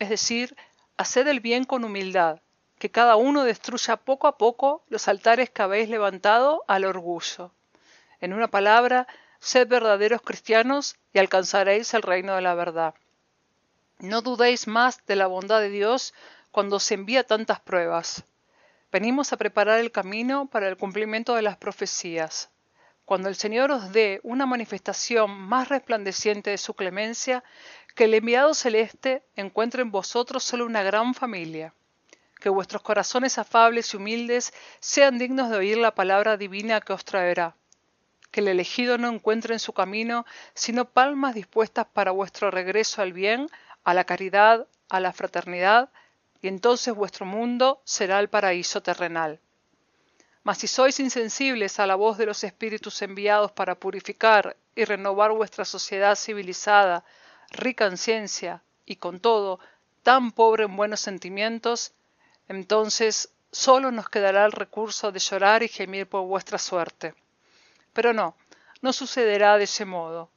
es 0.01 0.09
decir, 0.09 0.57
haced 0.97 1.29
el 1.29 1.39
bien 1.39 1.63
con 1.63 1.85
humildad, 1.85 2.41
que 2.81 2.91
cada 2.91 3.15
uno 3.15 3.45
destruya 3.45 3.97
poco 3.97 4.27
a 4.27 4.39
poco 4.39 4.83
los 4.89 5.07
altares 5.07 5.51
que 5.51 5.63
habéis 5.63 5.89
levantado 5.89 6.65
al 6.67 6.85
orgullo. 6.85 7.53
En 8.21 8.33
una 8.33 8.49
palabra, 8.49 9.07
sed 9.39 9.69
verdaderos 9.69 10.23
cristianos 10.23 10.97
y 11.13 11.21
alcanzaréis 11.21 11.95
el 11.95 12.03
reino 12.03 12.35
de 12.35 12.43
la 12.43 12.55
verdad. 12.55 12.97
No 14.01 14.21
dudéis 14.21 14.67
más 14.67 15.07
de 15.07 15.15
la 15.15 15.29
bondad 15.29 15.61
de 15.61 15.71
Dios 15.71 16.13
cuando 16.51 16.79
os 16.79 16.91
envía 16.91 17.23
tantas 17.23 17.61
pruebas. 17.61 18.25
Venimos 18.91 19.33
a 19.33 19.37
preparar 19.37 19.79
el 19.79 19.93
camino 19.93 20.47
para 20.47 20.67
el 20.67 20.77
cumplimiento 20.77 21.37
de 21.37 21.43
las 21.43 21.57
profecías 21.57 22.51
cuando 23.05 23.29
el 23.29 23.35
Señor 23.35 23.71
os 23.71 23.93
dé 23.93 24.21
una 24.23 24.47
manifestación 24.47 25.31
más 25.31 25.69
resplandeciente 25.69 26.51
de 26.51 26.59
su 26.59 26.75
clemencia, 26.75 27.45
que 27.95 28.05
el 28.05 28.15
enviado 28.15 28.55
celeste 28.55 29.23
encuentre 29.37 29.83
en 29.83 29.91
vosotros 29.91 30.43
solo 30.43 30.67
una 30.67 30.83
gran 30.83 31.15
familia, 31.15 31.75
que 32.41 32.49
vuestros 32.49 32.83
corazones 32.83 33.39
afables 33.39 33.93
y 33.93 33.97
humildes 33.97 34.53
sean 34.81 35.19
dignos 35.19 35.51
de 35.51 35.57
oír 35.57 35.77
la 35.77 35.95
palabra 35.95 36.37
divina 36.37 36.81
que 36.81 36.93
os 36.93 37.05
traerá, 37.05 37.55
que 38.31 38.41
el 38.41 38.49
elegido 38.49 38.99
no 38.99 39.09
encuentre 39.09 39.55
en 39.55 39.61
su 39.61 39.73
camino 39.73 40.27
sino 40.55 40.87
palmas 40.87 41.35
dispuestas 41.35 41.87
para 41.93 42.11
vuestro 42.11 42.51
regreso 42.51 43.03
al 43.03 43.13
bien, 43.13 43.49
a 43.85 43.95
la 43.95 44.05
caridad, 44.05 44.67
a 44.89 45.01
la 45.01 45.13
fraternidad, 45.13 45.91
y 46.41 46.49
entonces 46.49 46.95
vuestro 46.95 47.27
mundo 47.27 47.81
será 47.85 48.19
el 48.19 48.29
paraíso 48.29 48.83
terrenal. 48.83 49.41
Mas 50.45 50.59
si 50.59 50.69
sois 50.69 51.01
insensibles 51.01 51.81
a 51.81 51.87
la 51.87 51.95
voz 51.95 52.19
de 52.19 52.27
los 52.27 52.45
espíritus 52.45 53.01
enviados 53.01 53.51
para 53.51 53.75
purificar 53.75 54.57
y 54.77 54.85
renovar 54.85 55.33
vuestra 55.33 55.65
sociedad 55.65 56.15
civilizada, 56.17 57.03
rica 57.51 57.87
en 57.87 57.97
ciencia 57.97 58.63
y 58.85 58.97
con 58.97 59.21
todo 59.21 59.59
tan 60.03 60.33
pobre 60.33 60.65
en 60.65 60.77
buenos 60.77 61.01
sentimientos, 61.01 61.93
entonces 62.47 63.31
solo 63.51 63.91
nos 63.91 64.11
quedará 64.11 64.45
el 64.45 64.53
recurso 64.53 65.11
de 65.13 65.19
llorar 65.19 65.63
y 65.63 65.69
gemir 65.69 66.07
por 66.07 66.27
vuestra 66.27 66.59
suerte. 66.59 67.15
Pero 67.95 68.13
no, 68.13 68.37
no 68.83 68.93
sucederá 68.93 69.57
de 69.57 69.65
ese 69.65 69.87
modo. 69.87 70.29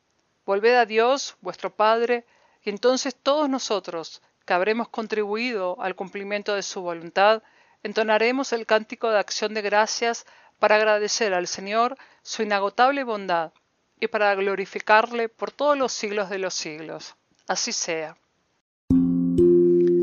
Volved 0.45 0.75
a 0.75 0.85
Dios, 0.85 1.35
vuestro 1.41 1.75
Padre, 1.75 2.25
y 2.63 2.69
entonces 2.69 3.13
todos 3.13 3.49
nosotros, 3.49 4.21
que 4.45 4.53
habremos 4.53 4.87
contribuido 4.87 5.75
al 5.81 5.95
cumplimiento 5.95 6.55
de 6.55 6.63
su 6.63 6.81
voluntad, 6.81 7.43
entonaremos 7.87 8.51
el 8.51 8.65
cántico 8.65 9.09
de 9.09 9.17
acción 9.17 9.53
de 9.53 9.61
gracias 9.61 10.25
para 10.59 10.75
agradecer 10.75 11.33
al 11.33 11.47
Señor 11.47 11.97
su 12.21 12.43
inagotable 12.43 13.05
bondad 13.05 13.53
y 13.99 14.07
para 14.07 14.35
glorificarle 14.35 15.29
por 15.29 15.51
todos 15.51 15.77
los 15.77 15.93
siglos 15.93 16.29
de 16.29 16.37
los 16.37 16.53
siglos. 16.53 17.15
Así 17.47 17.71
sea. 17.71 18.17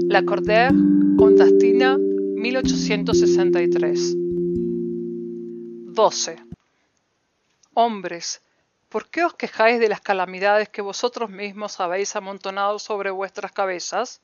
La 0.09 0.25
Cordaire, 0.25 0.75
Contastina, 1.19 1.99
1863. 1.99 4.15
12. 5.93 6.37
Hombres, 7.75 8.41
¿por 8.89 9.11
qué 9.11 9.25
os 9.25 9.35
quejáis 9.35 9.79
de 9.79 9.91
las 9.91 10.01
calamidades 10.01 10.71
que 10.71 10.81
vosotros 10.81 11.29
mismos 11.29 11.81
habéis 11.81 12.17
amontonado 12.17 12.79
sobre 12.79 13.11
vuestras 13.11 13.53
cabezas? 13.53 14.23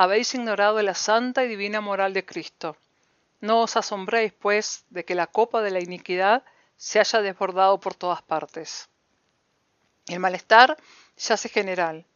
Habéis 0.00 0.34
ignorado 0.34 0.80
la 0.80 0.94
santa 0.94 1.44
y 1.44 1.48
divina 1.48 1.82
moral 1.82 2.14
de 2.14 2.24
Cristo. 2.24 2.74
No 3.42 3.60
os 3.60 3.76
asombréis, 3.76 4.32
pues, 4.32 4.86
de 4.88 5.04
que 5.04 5.14
la 5.14 5.26
copa 5.26 5.60
de 5.60 5.70
la 5.70 5.80
iniquidad 5.80 6.42
se 6.78 7.00
haya 7.00 7.20
desbordado 7.20 7.78
por 7.80 7.94
todas 7.94 8.22
partes. 8.22 8.88
El 10.06 10.18
malestar 10.18 10.78
se 11.16 11.34
hace 11.34 11.50
general. 11.50 12.06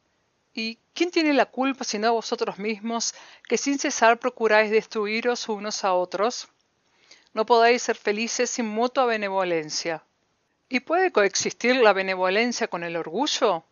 ¿Y 0.55 0.79
quién 0.95 1.11
tiene 1.11 1.35
la 1.35 1.45
culpa 1.45 1.85
sino 1.85 2.15
vosotros 2.15 2.59
mismos, 2.59 3.15
que 3.47 3.59
sin 3.59 3.79
cesar 3.79 4.19
procuráis 4.19 4.71
destruiros 4.71 5.47
unos 5.51 5.85
a 5.85 5.93
otros? 5.93 6.49
No 7.35 7.45
podéis 7.45 7.83
ser 7.83 7.97
felices 7.97 8.49
sin 8.49 8.65
mutua 8.65 9.05
benevolencia. 9.05 10.03
¿Y 10.71 10.81
puede 10.81 11.13
coexistir 11.13 11.77
la 11.77 11.93
benevolencia 11.93 12.67
con 12.67 12.83
el 12.83 12.97
orgullo? 12.97 13.63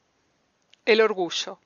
El 0.84 1.00
orgullo 1.00 1.58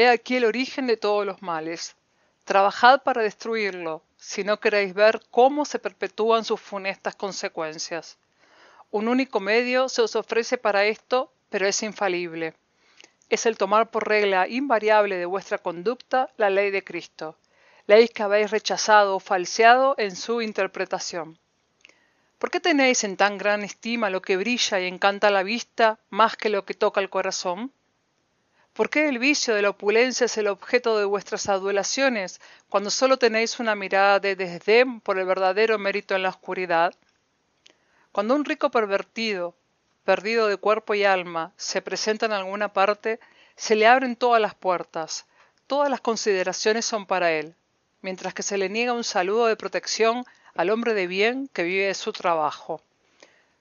He 0.00 0.08
aquí 0.08 0.36
el 0.36 0.44
origen 0.44 0.86
de 0.86 0.96
todos 0.96 1.26
los 1.26 1.42
males. 1.42 1.96
Trabajad 2.44 3.02
para 3.02 3.20
destruirlo, 3.20 4.04
si 4.16 4.44
no 4.44 4.60
queréis 4.60 4.94
ver 4.94 5.20
cómo 5.32 5.64
se 5.64 5.80
perpetúan 5.80 6.44
sus 6.44 6.60
funestas 6.60 7.16
consecuencias. 7.16 8.16
Un 8.92 9.08
único 9.08 9.40
medio 9.40 9.88
se 9.88 10.02
os 10.02 10.14
ofrece 10.14 10.56
para 10.56 10.84
esto, 10.84 11.32
pero 11.50 11.66
es 11.66 11.82
infalible. 11.82 12.54
Es 13.28 13.44
el 13.44 13.58
tomar 13.58 13.90
por 13.90 14.06
regla 14.06 14.46
invariable 14.46 15.16
de 15.16 15.26
vuestra 15.26 15.58
conducta 15.58 16.30
la 16.36 16.48
ley 16.48 16.70
de 16.70 16.84
Cristo, 16.84 17.36
ley 17.88 18.06
que 18.06 18.22
habéis 18.22 18.52
rechazado 18.52 19.16
o 19.16 19.20
falseado 19.20 19.96
en 19.98 20.14
su 20.14 20.42
interpretación. 20.42 21.40
¿Por 22.38 22.52
qué 22.52 22.60
tenéis 22.60 23.02
en 23.02 23.16
tan 23.16 23.36
gran 23.36 23.64
estima 23.64 24.10
lo 24.10 24.22
que 24.22 24.36
brilla 24.36 24.78
y 24.78 24.86
encanta 24.86 25.28
la 25.32 25.42
vista 25.42 25.98
más 26.08 26.36
que 26.36 26.50
lo 26.50 26.64
que 26.64 26.74
toca 26.74 27.00
el 27.00 27.10
corazón? 27.10 27.72
¿Por 28.78 28.90
qué 28.90 29.08
el 29.08 29.18
vicio 29.18 29.56
de 29.56 29.62
la 29.62 29.70
opulencia 29.70 30.26
es 30.26 30.38
el 30.38 30.46
objeto 30.46 30.96
de 30.98 31.04
vuestras 31.04 31.48
adulaciones 31.48 32.40
cuando 32.68 32.90
solo 32.90 33.16
tenéis 33.16 33.58
una 33.58 33.74
mirada 33.74 34.20
de 34.20 34.36
desdén 34.36 35.00
por 35.00 35.18
el 35.18 35.26
verdadero 35.26 35.80
mérito 35.80 36.14
en 36.14 36.22
la 36.22 36.28
oscuridad? 36.28 36.94
Cuando 38.12 38.36
un 38.36 38.44
rico 38.44 38.70
pervertido, 38.70 39.56
perdido 40.04 40.46
de 40.46 40.58
cuerpo 40.58 40.94
y 40.94 41.02
alma, 41.02 41.52
se 41.56 41.82
presenta 41.82 42.26
en 42.26 42.32
alguna 42.32 42.72
parte, 42.72 43.18
se 43.56 43.74
le 43.74 43.88
abren 43.88 44.14
todas 44.14 44.40
las 44.40 44.54
puertas, 44.54 45.26
todas 45.66 45.90
las 45.90 46.00
consideraciones 46.00 46.84
son 46.84 47.04
para 47.04 47.32
él, 47.32 47.56
mientras 48.00 48.32
que 48.32 48.44
se 48.44 48.58
le 48.58 48.68
niega 48.68 48.92
un 48.92 49.02
saludo 49.02 49.46
de 49.46 49.56
protección 49.56 50.24
al 50.54 50.70
hombre 50.70 50.94
de 50.94 51.08
bien 51.08 51.48
que 51.52 51.64
vive 51.64 51.86
de 51.86 51.94
su 51.94 52.12
trabajo. 52.12 52.80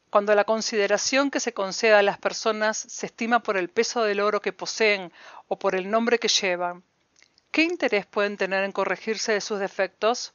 Cuando 0.09 0.33
la 0.35 0.45
consideración 0.45 1.29
que 1.29 1.41
se 1.41 1.53
concede 1.53 1.93
a 1.93 2.01
las 2.01 2.17
personas 2.17 2.77
se 2.77 3.07
estima 3.07 3.43
por 3.43 3.57
el 3.57 3.69
peso 3.69 4.03
del 4.03 4.21
oro 4.21 4.41
que 4.41 4.53
poseen 4.53 5.11
o 5.49 5.59
por 5.59 5.75
el 5.75 5.89
nombre 5.89 6.17
que 6.17 6.29
llevan, 6.29 6.83
¿qué 7.51 7.63
interés 7.63 8.05
pueden 8.05 8.37
tener 8.37 8.63
en 8.63 8.71
corregirse 8.71 9.33
de 9.33 9.41
sus 9.41 9.59
defectos? 9.59 10.33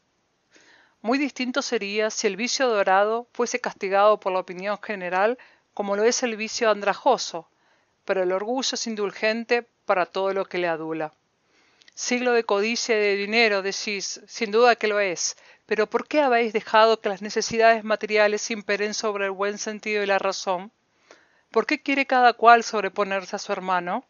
Muy 1.00 1.18
distinto 1.18 1.62
sería 1.62 2.10
si 2.10 2.26
el 2.26 2.36
vicio 2.36 2.68
dorado 2.68 3.26
fuese 3.32 3.60
castigado 3.60 4.20
por 4.20 4.32
la 4.32 4.40
opinión 4.40 4.78
general 4.80 5.38
como 5.74 5.96
lo 5.96 6.04
es 6.04 6.22
el 6.22 6.36
vicio 6.36 6.70
andrajoso, 6.70 7.48
pero 8.04 8.22
el 8.22 8.32
orgullo 8.32 8.74
es 8.74 8.86
indulgente 8.86 9.66
para 9.86 10.06
todo 10.06 10.34
lo 10.34 10.44
que 10.44 10.58
le 10.58 10.68
adula. 10.68 11.12
Siglo 11.94 12.32
de 12.32 12.44
codicia 12.44 12.96
y 12.96 13.00
de 13.00 13.16
dinero, 13.16 13.62
decís, 13.62 14.20
sin 14.26 14.50
duda 14.50 14.76
que 14.76 14.86
lo 14.86 15.00
es, 15.00 15.36
pero 15.72 15.88
¿por 15.88 16.06
qué 16.06 16.20
habéis 16.20 16.52
dejado 16.52 17.00
que 17.00 17.08
las 17.08 17.22
necesidades 17.22 17.82
materiales 17.82 18.50
imperen 18.50 18.92
sobre 18.92 19.24
el 19.24 19.30
buen 19.30 19.56
sentido 19.56 20.02
y 20.02 20.06
la 20.06 20.18
razón? 20.18 20.70
¿Por 21.50 21.64
qué 21.64 21.80
quiere 21.80 22.04
cada 22.04 22.34
cual 22.34 22.62
sobreponerse 22.62 23.36
a 23.36 23.38
su 23.38 23.52
hermano? 23.52 24.04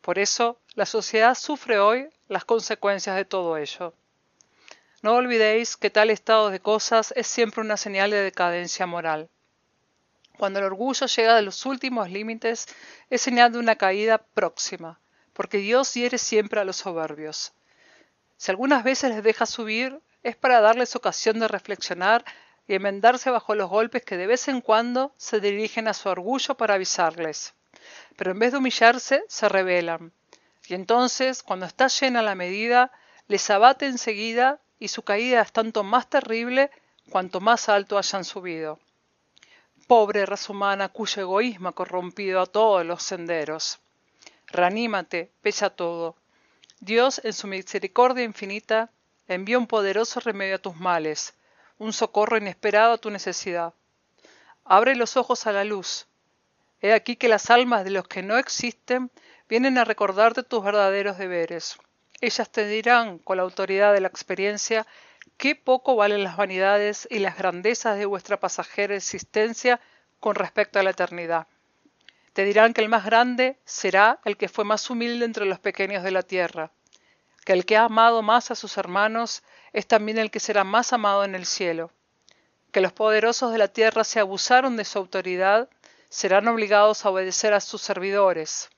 Por 0.00 0.18
eso, 0.18 0.58
la 0.72 0.86
sociedad 0.86 1.34
sufre 1.34 1.78
hoy 1.78 2.08
las 2.26 2.46
consecuencias 2.46 3.16
de 3.16 3.26
todo 3.26 3.58
ello. 3.58 3.92
No 5.02 5.12
olvidéis 5.16 5.76
que 5.76 5.90
tal 5.90 6.08
estado 6.08 6.48
de 6.48 6.60
cosas 6.60 7.12
es 7.16 7.26
siempre 7.26 7.60
una 7.60 7.76
señal 7.76 8.10
de 8.10 8.22
decadencia 8.22 8.86
moral. 8.86 9.28
Cuando 10.38 10.58
el 10.58 10.64
orgullo 10.64 11.04
llega 11.04 11.36
a 11.36 11.42
los 11.42 11.66
últimos 11.66 12.08
límites, 12.08 12.66
es 13.10 13.20
señal 13.20 13.52
de 13.52 13.58
una 13.58 13.76
caída 13.76 14.16
próxima, 14.16 14.98
porque 15.34 15.58
Dios 15.58 15.92
hiere 15.92 16.16
siempre 16.16 16.60
a 16.60 16.64
los 16.64 16.76
soberbios. 16.76 17.52
Si 18.38 18.50
algunas 18.50 18.84
veces 18.84 19.10
les 19.10 19.22
deja 19.22 19.44
subir, 19.44 20.00
es 20.22 20.36
para 20.36 20.60
darles 20.60 20.94
ocasión 20.96 21.40
de 21.40 21.48
reflexionar 21.48 22.24
y 22.68 22.74
enmendarse 22.74 23.30
bajo 23.30 23.54
los 23.54 23.68
golpes 23.68 24.04
que 24.04 24.16
de 24.16 24.26
vez 24.26 24.48
en 24.48 24.60
cuando 24.60 25.12
se 25.16 25.40
dirigen 25.40 25.88
a 25.88 25.94
su 25.94 26.08
orgullo 26.08 26.56
para 26.56 26.74
avisarles. 26.74 27.54
Pero 28.16 28.30
en 28.30 28.38
vez 28.38 28.52
de 28.52 28.58
humillarse, 28.58 29.24
se 29.28 29.48
rebelan. 29.48 30.12
Y 30.68 30.74
entonces, 30.74 31.42
cuando 31.42 31.66
está 31.66 31.88
llena 31.88 32.22
la 32.22 32.34
medida, 32.34 32.92
les 33.26 33.50
abate 33.50 33.86
enseguida 33.86 34.60
y 34.78 34.88
su 34.88 35.02
caída 35.02 35.42
es 35.42 35.52
tanto 35.52 35.82
más 35.82 36.08
terrible 36.08 36.70
cuanto 37.10 37.40
más 37.40 37.68
alto 37.68 37.98
hayan 37.98 38.24
subido. 38.24 38.78
Pobre 39.86 40.24
raza 40.24 40.52
humana 40.52 40.88
cuyo 40.88 41.22
egoísmo 41.22 41.68
ha 41.68 41.72
corrompido 41.72 42.40
a 42.40 42.46
todos 42.46 42.86
los 42.86 43.02
senderos. 43.02 43.80
Reanímate, 44.46 45.30
pese 45.42 45.64
a 45.64 45.70
todo. 45.70 46.16
Dios, 46.80 47.20
en 47.24 47.32
su 47.32 47.46
misericordia 47.48 48.24
infinita, 48.24 48.90
envía 49.28 49.58
un 49.58 49.66
poderoso 49.66 50.20
remedio 50.20 50.56
a 50.56 50.58
tus 50.58 50.76
males, 50.76 51.34
un 51.78 51.92
socorro 51.92 52.36
inesperado 52.36 52.94
a 52.94 52.98
tu 52.98 53.10
necesidad. 53.10 53.74
Abre 54.64 54.94
los 54.94 55.16
ojos 55.16 55.46
a 55.46 55.52
la 55.52 55.64
luz. 55.64 56.06
He 56.80 56.92
aquí 56.92 57.16
que 57.16 57.28
las 57.28 57.50
almas 57.50 57.84
de 57.84 57.90
los 57.90 58.06
que 58.08 58.22
no 58.22 58.38
existen 58.38 59.10
vienen 59.48 59.78
a 59.78 59.84
recordarte 59.84 60.42
tus 60.42 60.64
verdaderos 60.64 61.18
deberes. 61.18 61.78
Ellas 62.20 62.50
te 62.50 62.66
dirán, 62.66 63.18
con 63.18 63.36
la 63.36 63.42
autoridad 63.42 63.92
de 63.92 64.00
la 64.00 64.08
experiencia, 64.08 64.86
qué 65.36 65.56
poco 65.56 65.96
valen 65.96 66.24
las 66.24 66.36
vanidades 66.36 67.08
y 67.10 67.18
las 67.18 67.36
grandezas 67.36 67.98
de 67.98 68.06
vuestra 68.06 68.38
pasajera 68.38 68.94
existencia 68.94 69.80
con 70.20 70.36
respecto 70.36 70.78
a 70.78 70.82
la 70.82 70.90
eternidad. 70.90 71.48
Te 72.32 72.44
dirán 72.44 72.72
que 72.72 72.80
el 72.80 72.88
más 72.88 73.04
grande 73.04 73.58
será 73.64 74.20
el 74.24 74.36
que 74.36 74.48
fue 74.48 74.64
más 74.64 74.88
humilde 74.88 75.24
entre 75.24 75.44
los 75.44 75.58
pequeños 75.58 76.02
de 76.02 76.12
la 76.12 76.22
tierra, 76.22 76.70
que 77.44 77.52
el 77.52 77.64
que 77.64 77.76
ha 77.76 77.84
amado 77.84 78.22
más 78.22 78.50
a 78.50 78.54
sus 78.54 78.76
hermanos 78.76 79.42
es 79.72 79.86
también 79.86 80.18
el 80.18 80.30
que 80.30 80.40
será 80.40 80.64
más 80.64 80.92
amado 80.92 81.24
en 81.24 81.34
el 81.34 81.46
cielo, 81.46 81.90
que 82.70 82.80
los 82.80 82.92
poderosos 82.92 83.52
de 83.52 83.58
la 83.58 83.68
tierra 83.68 84.04
se 84.04 84.20
abusaron 84.20 84.76
de 84.76 84.84
su 84.84 84.98
autoridad, 84.98 85.68
serán 86.08 86.48
obligados 86.48 87.04
a 87.04 87.10
obedecer 87.10 87.54
a 87.54 87.60
sus 87.60 87.82
servidores, 87.82 88.70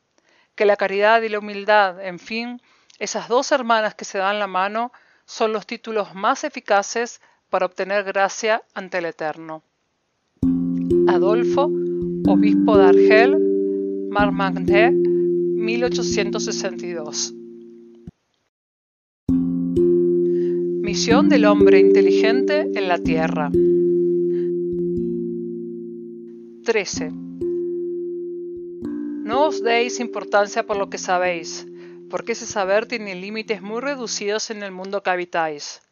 que 0.55 0.65
la 0.65 0.77
caridad 0.77 1.21
y 1.23 1.29
la 1.29 1.41
humildad, 1.41 2.05
en 2.05 2.19
fin, 2.19 2.63
esas 2.99 3.29
dos 3.29 3.53
hermanas 3.53 3.95
que 3.95 4.05
se 4.05 4.19
dan 4.19 4.39
la 4.39 4.47
mano, 4.47 4.93
son 5.27 5.53
los 5.53 5.67
títulos 5.67 6.15
más 6.15 6.45
eficaces 6.45 7.21
para 7.51 7.67
obtener 7.67 8.05
gracia 8.05 8.63
ante 8.75 8.99
el 8.99 9.07
Eterno. 9.07 9.63
Adolfo, 11.09 11.69
obispo 12.27 12.79
de 12.79 12.85
Argel, 12.85 13.37
Marmagné, 14.11 14.93
1862 14.93 17.35
Del 20.95 21.45
hombre 21.47 21.81
inteligente 21.81 22.71
en 22.73 22.87
la 22.87 22.99
Tierra. 22.99 23.51
13. 26.65 27.11
No 29.25 29.47
os 29.47 29.61
deis 29.61 29.99
importancia 29.99 30.65
por 30.65 30.77
lo 30.77 30.89
que 30.91 30.99
sabéis, 30.99 31.67
porque 32.09 32.33
ese 32.33 32.47
saber 32.47 32.87
tiene 32.87 33.17
límites 33.17 33.61
muy 33.61 33.81
reducidos 33.81 34.51
en 34.51 34.63
el 34.63 34.71
mundo 34.71 35.03
que 35.03 35.11
habitáis. 35.11 35.83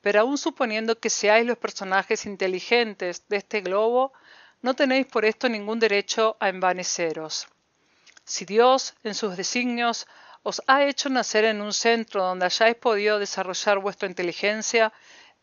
Pero 0.00 0.22
aun 0.22 0.38
suponiendo 0.38 0.98
que 0.98 1.10
seáis 1.10 1.46
los 1.46 1.58
personajes 1.58 2.24
inteligentes 2.24 3.28
de 3.28 3.36
este 3.36 3.60
globo, 3.60 4.14
no 4.62 4.72
tenéis 4.72 5.06
por 5.06 5.26
esto 5.26 5.50
ningún 5.50 5.80
derecho 5.80 6.38
a 6.40 6.48
envaneceros. 6.48 7.46
Si 8.24 8.46
Dios, 8.46 8.94
en 9.04 9.14
sus 9.14 9.36
designios, 9.36 10.06
os 10.48 10.62
ha 10.68 10.84
hecho 10.84 11.08
nacer 11.08 11.44
en 11.44 11.60
un 11.60 11.72
centro 11.72 12.22
donde 12.22 12.46
hayáis 12.46 12.76
podido 12.76 13.18
desarrollar 13.18 13.80
vuestra 13.80 14.08
inteligencia, 14.08 14.92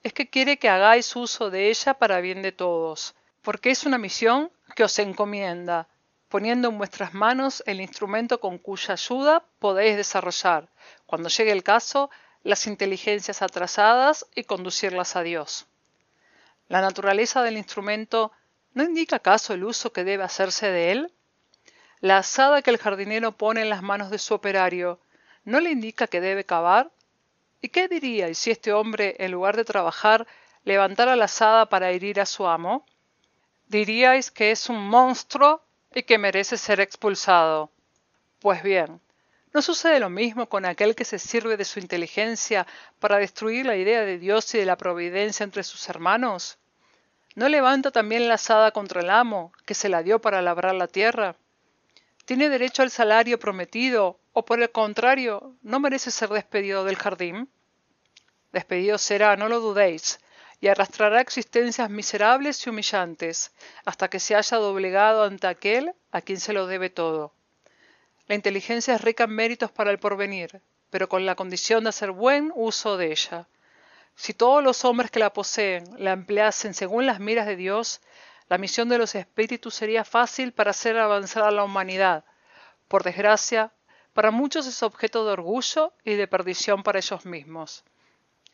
es 0.01 0.13
que 0.13 0.29
quiere 0.29 0.57
que 0.57 0.69
hagáis 0.69 1.13
uso 1.17 1.49
de 1.49 1.69
ella 1.69 1.93
para 1.95 2.21
bien 2.21 2.41
de 2.41 2.53
todos, 2.53 3.13
porque 3.41 3.69
es 3.71 3.85
una 3.85 3.97
misión 3.97 4.49
que 4.77 4.85
os 4.85 4.97
encomienda, 4.99 5.89
poniendo 6.29 6.69
en 6.69 6.77
vuestras 6.77 7.13
manos 7.13 7.61
el 7.65 7.81
instrumento 7.81 8.39
con 8.39 8.57
cuya 8.57 8.93
ayuda 8.93 9.43
podéis 9.59 9.97
desarrollar, 9.97 10.69
cuando 11.05 11.27
llegue 11.27 11.51
el 11.51 11.63
caso, 11.63 12.09
las 12.43 12.65
inteligencias 12.65 13.41
atrasadas 13.41 14.25
y 14.33 14.45
conducirlas 14.45 15.17
a 15.17 15.21
Dios. 15.21 15.67
La 16.69 16.79
naturaleza 16.79 17.43
del 17.43 17.57
instrumento 17.57 18.31
¿no 18.73 18.85
indica 18.85 19.17
acaso 19.17 19.53
el 19.53 19.65
uso 19.65 19.91
que 19.91 20.05
debe 20.05 20.23
hacerse 20.23 20.67
de 20.67 20.91
él? 20.93 21.13
La 22.03 22.17
azada 22.17 22.61
que 22.61 22.69
el 22.69 22.79
jardinero 22.79 23.31
pone 23.31 23.61
en 23.61 23.69
las 23.69 23.81
manos 23.81 24.09
de 24.09 24.19
su 24.19 24.33
operario, 24.33 24.99
¿no 25.45 25.61
le 25.61 25.71
indica 25.71 26.05
que 26.05 26.19
debe 26.19 26.43
cavar? 26.43 26.91
¿Y 27.61 27.69
qué 27.69 27.87
diríais 27.87 28.37
si 28.37 28.51
este 28.51 28.73
hombre, 28.73 29.15
en 29.19 29.31
lugar 29.31 29.55
de 29.55 29.63
trabajar, 29.63 30.27
levantara 30.65 31.15
la 31.15 31.25
azada 31.25 31.69
para 31.69 31.91
herir 31.91 32.19
a 32.19 32.25
su 32.25 32.45
amo? 32.45 32.85
Diríais 33.69 34.31
que 34.31 34.51
es 34.51 34.67
un 34.67 34.85
monstruo 34.85 35.63
y 35.95 36.03
que 36.03 36.17
merece 36.17 36.57
ser 36.57 36.81
expulsado. 36.81 37.69
Pues 38.41 38.63
bien, 38.63 38.99
¿no 39.53 39.61
sucede 39.61 40.01
lo 40.01 40.09
mismo 40.09 40.49
con 40.49 40.65
aquel 40.65 40.95
que 40.95 41.05
se 41.05 41.19
sirve 41.19 41.55
de 41.55 41.63
su 41.63 41.79
inteligencia 41.79 42.67
para 42.99 43.15
destruir 43.15 43.65
la 43.65 43.77
idea 43.77 44.01
de 44.01 44.17
Dios 44.19 44.53
y 44.55 44.57
de 44.57 44.65
la 44.65 44.75
providencia 44.75 45.45
entre 45.45 45.63
sus 45.63 45.87
hermanos? 45.87 46.57
¿No 47.35 47.47
levanta 47.47 47.91
también 47.91 48.27
la 48.27 48.33
azada 48.33 48.71
contra 48.71 48.99
el 48.99 49.09
amo, 49.09 49.53
que 49.65 49.73
se 49.73 49.87
la 49.87 50.03
dio 50.03 50.19
para 50.19 50.41
labrar 50.41 50.75
la 50.75 50.87
tierra? 50.87 51.37
¿Tiene 52.25 52.47
derecho 52.49 52.83
al 52.83 52.91
salario 52.91 53.37
prometido 53.37 54.19
o 54.31 54.45
por 54.45 54.61
el 54.61 54.71
contrario 54.71 55.55
no 55.61 55.79
merece 55.79 56.09
ser 56.09 56.29
despedido 56.29 56.85
del 56.85 56.95
jardín? 56.95 57.49
Despedido 58.53 58.97
será, 58.97 59.35
no 59.35 59.49
lo 59.49 59.59
dudéis, 59.59 60.19
y 60.61 60.69
arrastrará 60.69 61.19
existencias 61.19 61.89
miserables 61.89 62.65
y 62.65 62.69
humillantes 62.69 63.51
hasta 63.83 64.09
que 64.09 64.21
se 64.21 64.35
haya 64.35 64.57
doblegado 64.57 65.23
ante 65.23 65.47
aquel 65.47 65.93
a 66.11 66.21
quien 66.21 66.39
se 66.39 66.53
lo 66.53 66.65
debe 66.65 66.89
todo. 66.89 67.33
La 68.27 68.35
inteligencia 68.35 68.95
es 68.95 69.01
rica 69.01 69.25
en 69.25 69.31
méritos 69.31 69.71
para 69.71 69.91
el 69.91 69.99
porvenir, 69.99 70.61
pero 70.89 71.09
con 71.09 71.25
la 71.25 71.35
condición 71.35 71.83
de 71.83 71.89
hacer 71.89 72.11
buen 72.11 72.53
uso 72.55 72.95
de 72.95 73.11
ella. 73.11 73.47
Si 74.15 74.33
todos 74.33 74.63
los 74.63 74.85
hombres 74.85 75.11
que 75.11 75.19
la 75.19 75.33
poseen 75.33 75.83
la 75.97 76.13
empleasen 76.13 76.73
según 76.73 77.05
las 77.05 77.19
miras 77.19 77.47
de 77.47 77.57
Dios, 77.57 77.99
La 78.49 78.57
misión 78.57 78.89
de 78.89 78.97
los 78.97 79.15
espíritus 79.15 79.73
sería 79.73 80.03
fácil 80.03 80.51
para 80.51 80.71
hacer 80.71 80.97
avanzar 80.97 81.43
a 81.43 81.51
la 81.51 81.63
humanidad. 81.63 82.25
Por 82.87 83.03
desgracia, 83.03 83.71
para 84.13 84.31
muchos 84.31 84.67
es 84.67 84.83
objeto 84.83 85.25
de 85.25 85.33
orgullo 85.33 85.93
y 86.03 86.13
de 86.13 86.27
perdición 86.27 86.83
para 86.83 86.99
ellos 86.99 87.25
mismos. 87.25 87.83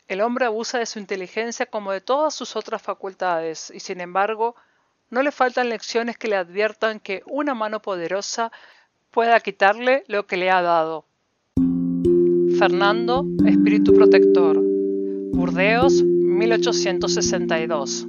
El 0.08 0.22
hombre 0.22 0.46
abusa 0.46 0.78
de 0.78 0.86
su 0.86 0.98
inteligencia 0.98 1.66
como 1.66 1.92
de 1.92 2.00
todas 2.00 2.34
sus 2.34 2.56
otras 2.56 2.82
facultades 2.82 3.70
y 3.74 3.80
sin 3.80 4.00
embargo 4.00 4.56
no 5.10 5.22
le 5.22 5.32
faltan 5.32 5.68
lecciones 5.68 6.16
que 6.16 6.28
le 6.28 6.36
adviertan 6.36 7.00
que 7.00 7.22
una 7.26 7.54
mano 7.54 7.82
poderosa 7.82 8.50
pueda 9.10 9.38
quitarle 9.40 10.04
lo 10.06 10.26
que 10.26 10.36
le 10.36 10.50
ha 10.50 10.62
dado. 10.62 11.04
Fernando, 12.58 13.24
Espíritu 13.46 13.92
Protector. 13.92 14.58
Burdeos, 15.32 16.02
1862. 16.02 18.06